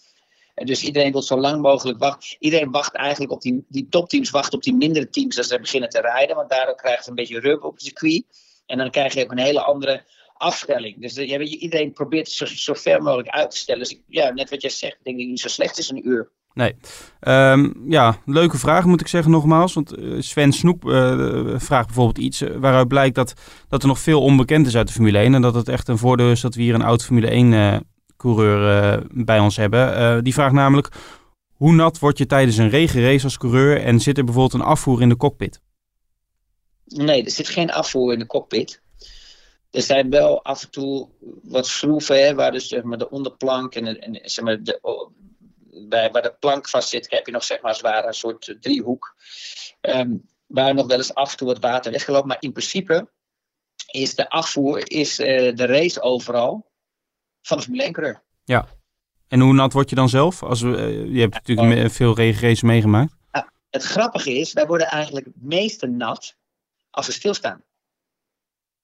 [0.55, 2.37] En dus iedereen wil zo lang mogelijk wachten.
[2.39, 5.89] Iedereen wacht eigenlijk op die, die topteams, wacht op die mindere teams als ze beginnen
[5.89, 6.37] te rijden.
[6.37, 8.25] Want daardoor krijgen ze een beetje rub op het circuit.
[8.73, 10.05] En dan krijg je ook een hele andere
[10.35, 11.01] afstelling.
[11.01, 13.83] Dus iedereen probeert zo, zo ver mogelijk uit te stellen.
[13.83, 16.31] Dus ja, net wat jij zegt, denk ik niet zo slecht is een uur.
[16.55, 16.75] Nee.
[17.21, 19.75] Um, ja, leuke vraag moet ik zeggen nogmaals.
[19.75, 23.35] Want uh, Sven Snoep uh, vraagt bijvoorbeeld iets uh, waaruit blijkt dat,
[23.69, 25.35] dat er nog veel onbekend is uit de Formule 1.
[25.35, 29.03] En dat het echt een voordeel is dat we hier een oud Formule 1 coureur
[29.11, 30.25] bij ons hebben.
[30.25, 30.89] die vraagt namelijk,
[31.53, 35.03] hoe nat word je tijdens een regenrace als coureur en zit er bijvoorbeeld een afvoer
[35.03, 35.61] in de cockpit?
[36.95, 38.81] Nee, er zit geen afvoer in de cockpit.
[39.71, 41.09] Er zijn wel af en toe
[41.43, 45.11] wat schroeven, hè, waar dus zeg maar, de onderplank en, en zeg maar, de,
[45.89, 49.17] bij, waar de plank vast zit, heb je nog zeg maar zwaar een soort driehoek.
[49.81, 52.27] Um, waar nog wel eens af en toe wat water weggeloopt.
[52.27, 53.11] Maar in principe
[53.91, 56.71] is de afvoer is, uh, de race overal
[57.43, 58.69] van de Formule 1 Ja.
[59.29, 60.43] En hoe nat word je dan zelf?
[60.43, 61.91] Als we, uh, je hebt natuurlijk oh.
[61.91, 63.15] veel regenraces meegemaakt.
[63.33, 66.37] Ja, het grappige is, wij worden eigenlijk het meeste nat
[66.93, 67.65] als we stilstaan.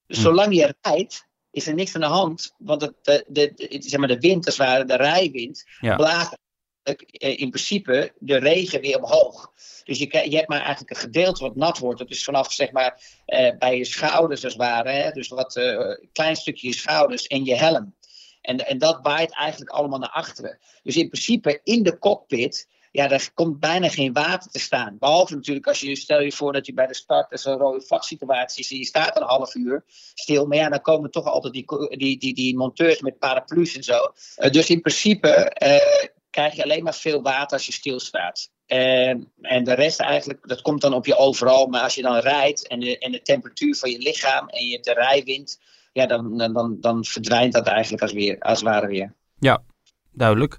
[0.05, 0.23] Dus hm.
[0.23, 2.53] zolang je rijdt, is er niks aan de hand.
[2.57, 5.95] Want het, de, de, zeg maar de wind, als het de rijwind, ja.
[5.95, 6.37] blaast
[6.83, 9.51] eh, in principe de regen weer omhoog.
[9.83, 11.99] Dus je, je hebt maar eigenlijk een gedeelte wat nat wordt.
[11.99, 14.89] Dat is vanaf zeg maar uh, bij je schouders als het ware.
[14.89, 15.11] Hè?
[15.11, 17.95] Dus wat uh, klein stukje je schouders en je helm.
[18.41, 20.59] En, en dat waait eigenlijk allemaal naar achteren.
[20.83, 24.97] Dus in principe in de cockpit ja, daar komt bijna geen water te staan.
[24.99, 28.63] Behalve natuurlijk als je, stel je voor dat je bij de start een rode vaksituatie
[28.63, 29.83] zie je staat een half uur
[30.13, 30.45] stil.
[30.45, 31.65] Maar ja, dan komen toch altijd die,
[31.97, 34.13] die, die, die monteurs met paraplu's en zo.
[34.37, 38.49] Uh, dus in principe uh, krijg je alleen maar veel water als je stilstaat.
[38.65, 41.67] En, en de rest eigenlijk, dat komt dan op je overal.
[41.67, 44.79] Maar als je dan rijdt en de, en de temperatuur van je lichaam en je
[44.83, 45.59] rijwind,
[45.93, 49.13] ja, dan, dan, dan verdwijnt dat eigenlijk als, weer, als ware weer.
[49.39, 49.63] Ja,
[50.11, 50.57] duidelijk.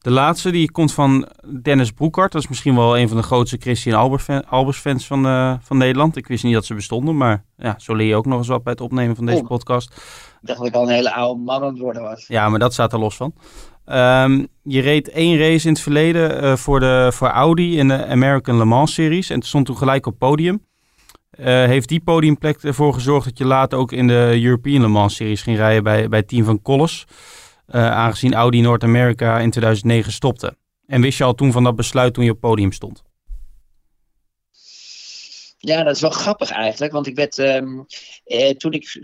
[0.00, 1.28] De laatste die komt van
[1.62, 2.32] Dennis Broekhart.
[2.32, 6.16] Dat is misschien wel een van de grootste Christian Albers fans van, uh, van Nederland.
[6.16, 8.62] Ik wist niet dat ze bestonden, maar ja, zo leer je ook nog eens wat
[8.62, 9.90] bij het opnemen van deze podcast.
[10.40, 12.24] Ik dacht dat ik al een hele oude man aan het worden was.
[12.26, 13.34] Ja, maar dat staat er los van.
[13.86, 18.06] Um, je reed één race in het verleden uh, voor, de, voor Audi in de
[18.06, 19.30] American Le Mans Series.
[19.30, 20.66] En stond toen gelijk op podium.
[21.38, 25.14] Uh, heeft die podiumplek ervoor gezorgd dat je later ook in de European Le Mans
[25.14, 27.06] Series ging rijden bij, bij het team van Collis?
[27.70, 30.56] Uh, aangezien Audi Noord-Amerika in 2009 stopte.
[30.86, 33.02] En wist je al toen van dat besluit toen je op podium stond?
[35.58, 36.92] Ja, dat is wel grappig eigenlijk.
[36.92, 37.86] Want ik werd, um,
[38.24, 38.98] eh, toen ik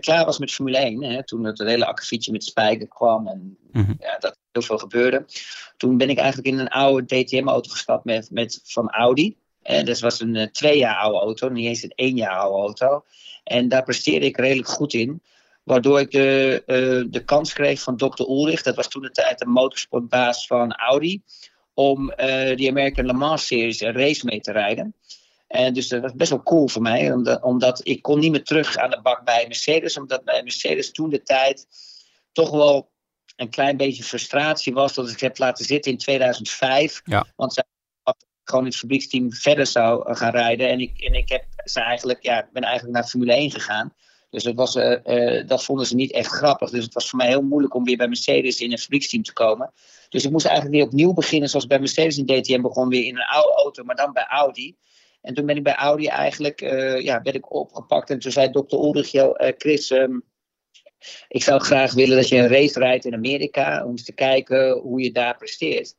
[0.00, 3.84] klaar was met Formule 1, hè, toen het hele akkefietje met Spijker kwam en mm
[3.84, 3.96] -hmm.
[3.98, 5.24] ja, dat heel veel gebeurde.
[5.76, 9.36] Toen ben ik eigenlijk in een oude DTM-auto gestapt met, met, van Audi.
[9.62, 12.58] En dat was een uh, twee jaar oude auto, niet eens een één jaar oude
[12.58, 13.04] auto.
[13.44, 15.22] En daar presteerde ik redelijk goed in.
[15.62, 18.22] Waardoor ik de, uh, de kans kreeg van Dr.
[18.22, 21.22] Ulrich, dat was toen de tijd de motorsportbaas van Audi,
[21.74, 24.94] om uh, die American Le Mans Series een race mee te rijden.
[25.48, 28.44] En dus dat was best wel cool voor mij, omdat, omdat, ik kon niet meer
[28.44, 31.66] terug aan de bak bij Mercedes, omdat bij Mercedes toen de tijd
[32.32, 32.90] toch wel
[33.36, 37.00] een klein beetje frustratie was dat ik heb laten zitten in 2005.
[37.04, 37.26] Ja.
[37.36, 37.64] Want zij
[38.44, 40.68] gewoon het fabrieksteam verder zou gaan rijden.
[40.68, 43.94] En ik, en ik heb ze eigenlijk, ja, ben eigenlijk naar Formule 1 gegaan.
[44.32, 46.70] Dus dat, was, uh, uh, dat vonden ze niet echt grappig.
[46.70, 49.32] Dus het was voor mij heel moeilijk om weer bij Mercedes in een fabrieksteam te
[49.32, 49.72] komen.
[50.08, 53.16] Dus ik moest eigenlijk weer opnieuw beginnen, zoals bij Mercedes in DTM begon, weer in
[53.16, 54.76] een oude auto, maar dan bij Audi.
[55.20, 58.10] En toen ben ik bij Audi eigenlijk, uh, ja, werd ik opgepakt.
[58.10, 59.10] En toen zei dokter Ulrich,
[59.58, 60.24] Chris, um,
[61.28, 64.78] ik zou graag willen dat je een race rijdt in Amerika, om eens te kijken
[64.78, 65.94] hoe je daar presteert.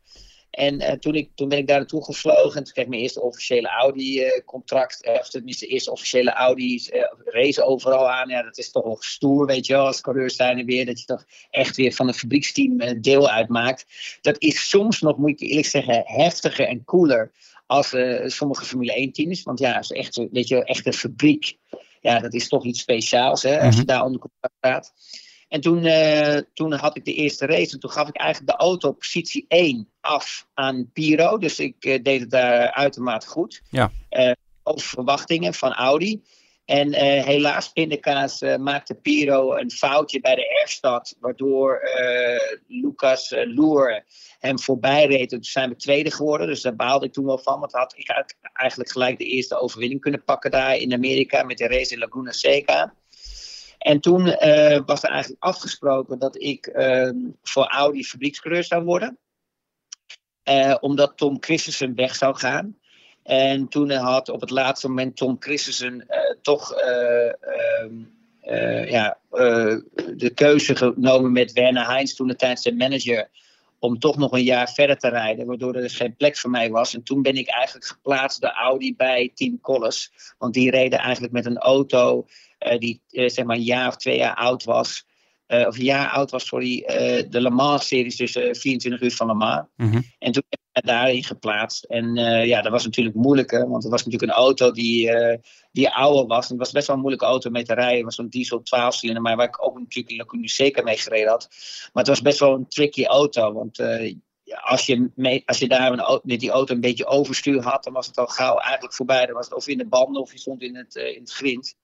[0.53, 3.01] En uh, toen, ik, toen ben ik daar naartoe gevlogen en toen kreeg ik mijn
[3.01, 5.05] eerste officiële Audi-contract.
[5.05, 8.29] Uh, of tenminste, de eerste officiële Audi uh, race overal aan.
[8.29, 10.85] Ja, dat is toch wel stoer, weet je wel, als coureur zijn er weer.
[10.85, 13.85] Dat je toch echt weer van een fabrieksteam deel uitmaakt.
[14.21, 17.31] Dat is soms nog, moet ik eerlijk zeggen, heftiger en cooler
[17.65, 17.95] als
[18.25, 19.43] sommige Formule 1-teams.
[19.43, 21.57] Want ja, is echt, weet je, echt een fabriek.
[22.01, 24.93] Ja, dat is toch iets speciaals, hè, als je daar onder contract staat.
[25.53, 28.63] En toen, uh, toen had ik de eerste race en toen gaf ik eigenlijk de
[28.63, 31.37] auto op positie 1 af aan Piro.
[31.37, 33.61] Dus ik uh, deed het daar uitermate goed.
[33.69, 33.91] Ja.
[34.09, 34.31] Uh,
[34.63, 36.21] over verwachtingen van Audi.
[36.65, 36.93] En
[37.23, 41.15] helaas, pindakaas maakte Piro een foutje bij de herstart.
[41.19, 41.81] Waardoor
[42.67, 44.03] Lucas Loer
[44.39, 45.31] hem voorbij reed.
[45.31, 46.47] En toen zijn we tweede geworden.
[46.47, 47.59] Dus daar baalde ik toen wel van.
[47.59, 51.43] Want had ik eigenlijk gelijk de eerste overwinning kunnen pakken daar in Amerika.
[51.43, 52.93] Met de race in Laguna Seca.
[53.83, 57.09] En toen uh, was er eigenlijk afgesproken dat ik uh,
[57.41, 59.17] voor Audi fabriekscoureur zou worden.
[60.49, 62.77] Uh, omdat Tom Christensen weg zou gaan.
[63.23, 66.07] En toen had op het laatste moment Tom Christensen
[66.41, 67.93] toch ehm,
[68.89, 69.17] ja,
[70.15, 73.29] de keuze genomen met Werner Heinz, toen de tijd zijn manager,
[73.83, 76.69] om toch nog een jaar verder te rijden, waardoor er dus geen plek voor mij
[76.69, 76.93] was.
[76.93, 80.11] En toen ben ik eigenlijk geplaatst door Audi bij Team Collis.
[80.37, 82.25] Want die reden eigenlijk met een auto
[82.59, 85.05] uh, die uh, zeg maar een jaar of twee jaar oud was.
[85.47, 86.83] Uh, of een jaar oud was, sorry,
[87.29, 89.67] de Le Mans-series, dus 24 uur van Le Mans.
[89.75, 90.03] Mm -hmm.
[90.19, 90.43] En toen
[90.73, 91.83] ik daarin geplaatst.
[91.83, 92.15] En
[92.45, 95.11] ja, dat was natuurlijk moeilijker, want het was natuurlijk een auto die,
[95.71, 96.43] die ouder was.
[96.43, 97.95] En het was best wel een moeilijke auto mee te rijden.
[97.95, 101.47] Het was zo'n diesel 12-cilinder, maar waar ik ook natuurlijk in zeker mee gereden had.
[101.93, 103.79] Maar het was best wel een tricky auto, want
[104.61, 107.93] als je, mee, als je daar een, met die auto een beetje overstuur had, dan
[107.93, 109.25] was het al gauw eigenlijk voorbij.
[109.25, 111.75] Dan was het of in de banden of je stond in het, in het grind.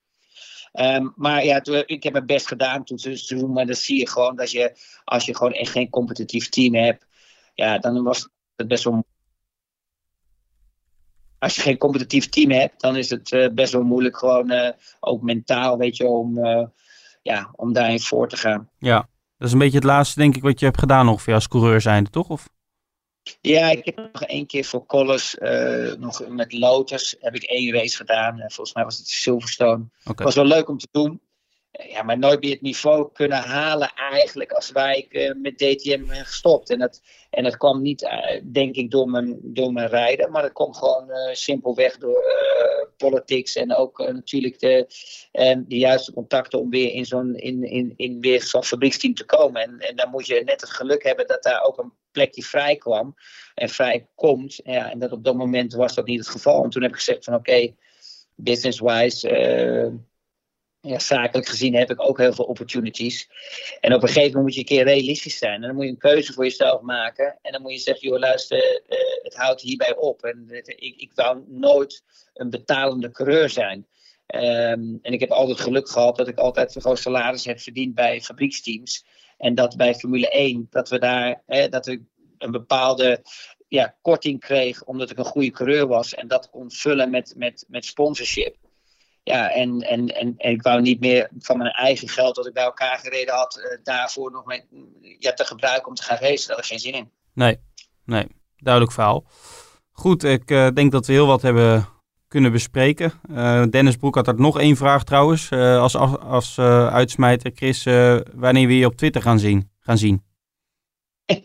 [0.74, 3.52] Um, maar ja, ik heb mijn best gedaan toen ze doen.
[3.52, 7.06] Maar dan zie je gewoon dat je, als je gewoon echt geen competitief team hebt,
[7.54, 8.30] ja, dan was
[8.60, 9.06] het best wel.
[11.40, 14.70] Als je geen competitief team hebt, dan is het uh, best wel moeilijk, gewoon uh,
[15.00, 16.66] ook mentaal, weet je, om, uh,
[17.22, 18.70] ja, om daarin voor te gaan.
[18.78, 21.48] Ja, dat is een beetje het laatste, denk ik, wat je hebt gedaan ongeveer als
[21.48, 22.30] coureur zijnde, toch?
[22.30, 22.50] Of?
[23.42, 27.74] Ja, ik heb nog één keer voor Collis, uh, nog met Lotus, heb ik één
[27.74, 28.38] race gedaan.
[28.38, 29.90] Uh, volgens mij was het Silverstone.
[30.04, 30.26] Okay.
[30.26, 31.22] was wel leuk om te doen.
[31.88, 35.08] Ja, maar nooit meer het niveau kunnen halen eigenlijk als wij
[35.42, 36.70] met DTM ben gestopt.
[36.70, 38.10] En dat, en dat kwam niet,
[38.44, 40.32] denk ik, door mijn, door mijn rijden.
[40.32, 42.24] Maar dat kwam gewoon simpelweg door
[42.98, 44.86] politics en ook natuurlijk de,
[45.68, 49.62] de juiste contacten om weer in zo'n in, in, in weer zo'n fabrieksteam te komen.
[49.62, 52.76] En, en dan moet je net het geluk hebben dat daar ook een plekje vrij
[52.76, 53.16] kwam
[53.56, 54.60] en vrij komt.
[54.64, 56.64] Ja, en dat op dat moment was dat niet het geval.
[56.64, 57.76] En toen heb ik gezegd van oké, okay,
[58.36, 59.28] business-wise,
[60.82, 63.30] ja, zakelijk gezien heb ik ook heel veel opportunities.
[63.80, 65.54] En op een gegeven moment moet je een keer realistisch zijn.
[65.54, 67.38] En dan moet je een keuze voor jezelf maken.
[67.42, 70.24] En dan moet je zeggen, joh luister, uh, het houdt hierbij op.
[70.24, 72.04] En ik, ik wou nooit
[72.34, 73.88] een betalende coureur zijn.
[74.36, 78.22] Um, en ik heb altijd geluk gehad dat ik altijd gewoon salaris heb verdiend bij
[78.22, 79.06] fabrieksteams.
[79.38, 82.02] En dat bij Formule 1, dat we daar, dat we
[82.38, 83.22] een bepaalde
[83.68, 86.14] ja, korting kreeg omdat ik een goede coureur was.
[86.14, 88.56] En dat kon vullen met, met, met sponsorship.
[89.30, 92.54] Ja, en, en, en, en ik wou niet meer van mijn eigen geld dat ik
[92.54, 94.64] bij elkaar gereden had, eh, daarvoor nog mee,
[95.20, 96.48] ja, te gebruiken om te gaan racen.
[96.48, 97.12] Daar had ik geen zin in.
[97.34, 97.58] Nee,
[98.06, 98.28] nee,
[98.58, 99.26] duidelijk verhaal.
[99.92, 101.88] Goed, ik uh, denk dat we heel wat hebben
[102.28, 103.12] kunnen bespreken.
[103.32, 106.60] Uh, Dennis Broek had er nog één vraag trouwens, uh, als, als
[106.90, 107.52] uitsmijter.
[107.56, 107.84] Chris,
[108.34, 109.72] wanneer we je op Twitter gaan zien?
[109.80, 110.24] Gaan zien?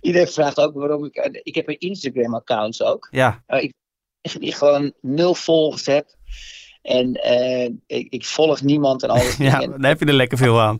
[0.00, 1.40] Iedereen vraagt ook waarom ik...
[1.42, 3.08] Ik heb een Instagram-account ook.
[3.10, 3.42] Ja.
[3.46, 3.72] ik,
[4.32, 6.14] die gewoon nul volgers heb.
[6.82, 9.36] En uh, ik, ik, volg niemand en alles.
[9.50, 10.78] ja, dan heb je er lekker veel aan.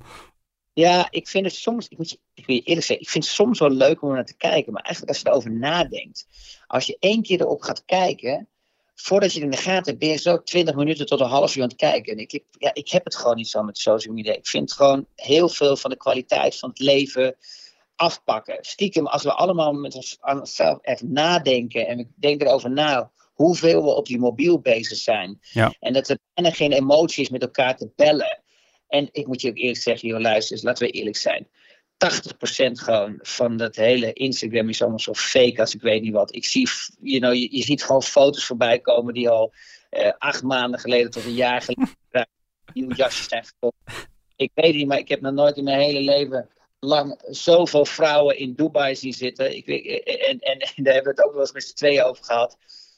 [0.73, 3.25] Ja, ik vind het soms, ik moet je, ik wil je eerlijk zeggen, ik vind
[3.25, 4.73] het soms wel leuk om er naar te kijken.
[4.73, 6.27] Maar eigenlijk als je erover nadenkt,
[6.67, 8.49] als je één keer erop gaat kijken,
[8.95, 11.63] voordat je in de gaten hebt, ben je zo 20 minuten tot een half uur
[11.63, 12.13] aan het kijken.
[12.13, 14.33] En ik, ja, ik heb het gewoon niet zo met social media.
[14.33, 17.37] Ik vind gewoon heel veel van de kwaliteit van het leven
[17.97, 18.59] afpakken.
[18.61, 23.11] Stiekem, als we allemaal met ons aan onszelf even nadenken en ik denk erover na
[23.37, 25.39] hoeveel we op die mobiel bezig zijn.
[25.41, 25.75] Ja.
[25.81, 28.43] En dat er bijna geen emotie is met elkaar te bellen.
[28.89, 31.49] En ik moet je ook eerlijk zeggen, joh, luister eens, laten we eerlijk zijn.
[31.49, 31.49] 80%
[32.73, 36.35] gewoon van dat hele Instagram is allemaal zo fake als ik weet niet wat.
[36.35, 36.69] Ik zie,
[37.01, 39.53] you know, je, je ziet gewoon foto's voorbij komen die al
[39.91, 41.97] uh, acht maanden geleden tot een jaar geleden
[42.75, 44.09] nieuwe jasjes zijn gekocht.
[44.37, 48.39] Ik weet niet, maar ik heb nog nooit in mijn hele leven lang zoveel vrouwen
[48.39, 49.57] in Dubai zien zitten.
[49.57, 52.03] Ik weet, en, en, en daar hebben we het ook wel eens met z'n tweeën
[52.03, 52.57] over gehad.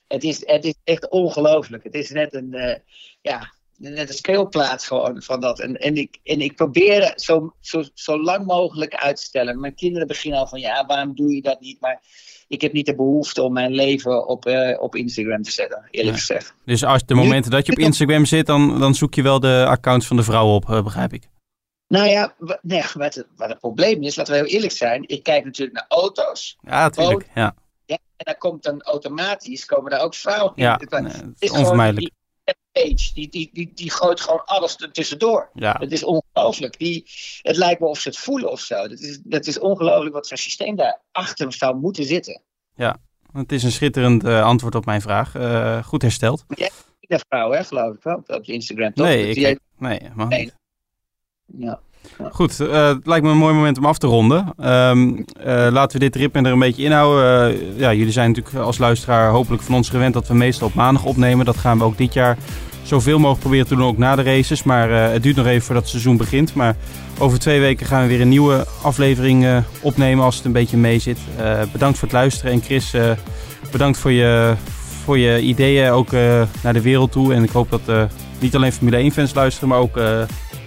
[0.08, 1.84] Het is, het is echt ongelooflijk.
[1.84, 2.74] Het is net een, uh,
[3.20, 5.60] ja, net een speelplaats gewoon van dat.
[5.60, 9.60] En, en, ik, en ik probeer zo, zo, zo lang mogelijk uit te stellen.
[9.60, 11.80] Mijn kinderen beginnen al van, ja, waarom doe je dat niet?
[11.80, 12.00] Maar
[12.48, 16.16] ik heb niet de behoefte om mijn leven op, uh, op Instagram te zetten, eerlijk
[16.16, 16.20] ja.
[16.20, 16.54] gezegd.
[16.64, 19.64] Dus als de momenten dat je op Instagram zit, dan, dan zoek je wel de
[19.68, 21.28] accounts van de vrouwen op, uh, begrijp ik.
[21.88, 25.08] Nou ja, nee, wat, het, wat het probleem is, laten we heel eerlijk zijn.
[25.08, 26.58] Ik kijk natuurlijk naar auto's.
[26.60, 27.28] Ja, natuurlijk.
[27.34, 27.54] Ja.
[28.18, 30.64] Ja, en dan komt dan automatisch, komen daar ook vrouwen in.
[30.64, 32.12] Ja, nee, het is onvermijdelijk.
[32.44, 35.50] Die page, die, die, die, die gooit gewoon alles er tussendoor.
[35.54, 35.76] Ja.
[35.78, 36.78] Het is ongelooflijk.
[36.78, 37.10] Die,
[37.42, 38.88] het lijkt wel of ze het voelen of zo.
[38.88, 42.42] Dat is, dat is ongelooflijk wat zo'n systeem daar achter zou moeten zitten.
[42.74, 42.96] Ja,
[43.32, 45.34] het is een schitterend uh, antwoord op mijn vraag.
[45.34, 46.44] Uh, goed hersteld.
[47.00, 49.06] Een vrouw, hè, geloof ik wel, op Instagram, toch?
[49.06, 49.58] Nee, ik, jij...
[49.78, 50.28] nee, man.
[50.28, 50.52] Nee.
[51.46, 51.80] Ja.
[52.32, 54.54] Goed, uh, het lijkt me een mooi moment om af te ronden.
[54.64, 55.24] Um, uh,
[55.70, 57.54] laten we dit ritme er een beetje inhouden.
[57.54, 60.74] Uh, ja, jullie zijn natuurlijk als luisteraar hopelijk van ons gewend dat we meestal op
[60.74, 61.44] maandag opnemen.
[61.44, 62.38] Dat gaan we ook dit jaar
[62.82, 64.62] zoveel mogelijk proberen te doen, ook na de races.
[64.62, 66.54] Maar het duurt nog even voordat het seizoen begint.
[66.54, 66.76] Maar
[67.18, 70.98] over twee weken gaan we weer een nieuwe aflevering opnemen als het een beetje mee
[70.98, 71.18] zit.
[71.72, 72.52] bedankt voor het luisteren.
[72.52, 72.94] En Chris,
[73.70, 74.54] bedankt voor je,
[75.04, 76.12] voor je ideeën ook
[76.62, 77.34] naar de wereld toe.
[77.34, 79.98] En ik hoop dat niet alleen Formule 1-fans luisteren, maar ook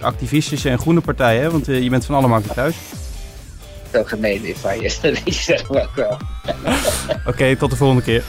[0.02, 1.50] activistische en groene partijen, hè?
[1.50, 2.74] want uh, je bent van alle markten thuis.
[3.92, 6.18] Zo gemeen is van je, dat zeg maar ook wel.
[7.12, 8.22] Oké, okay, tot de volgende keer.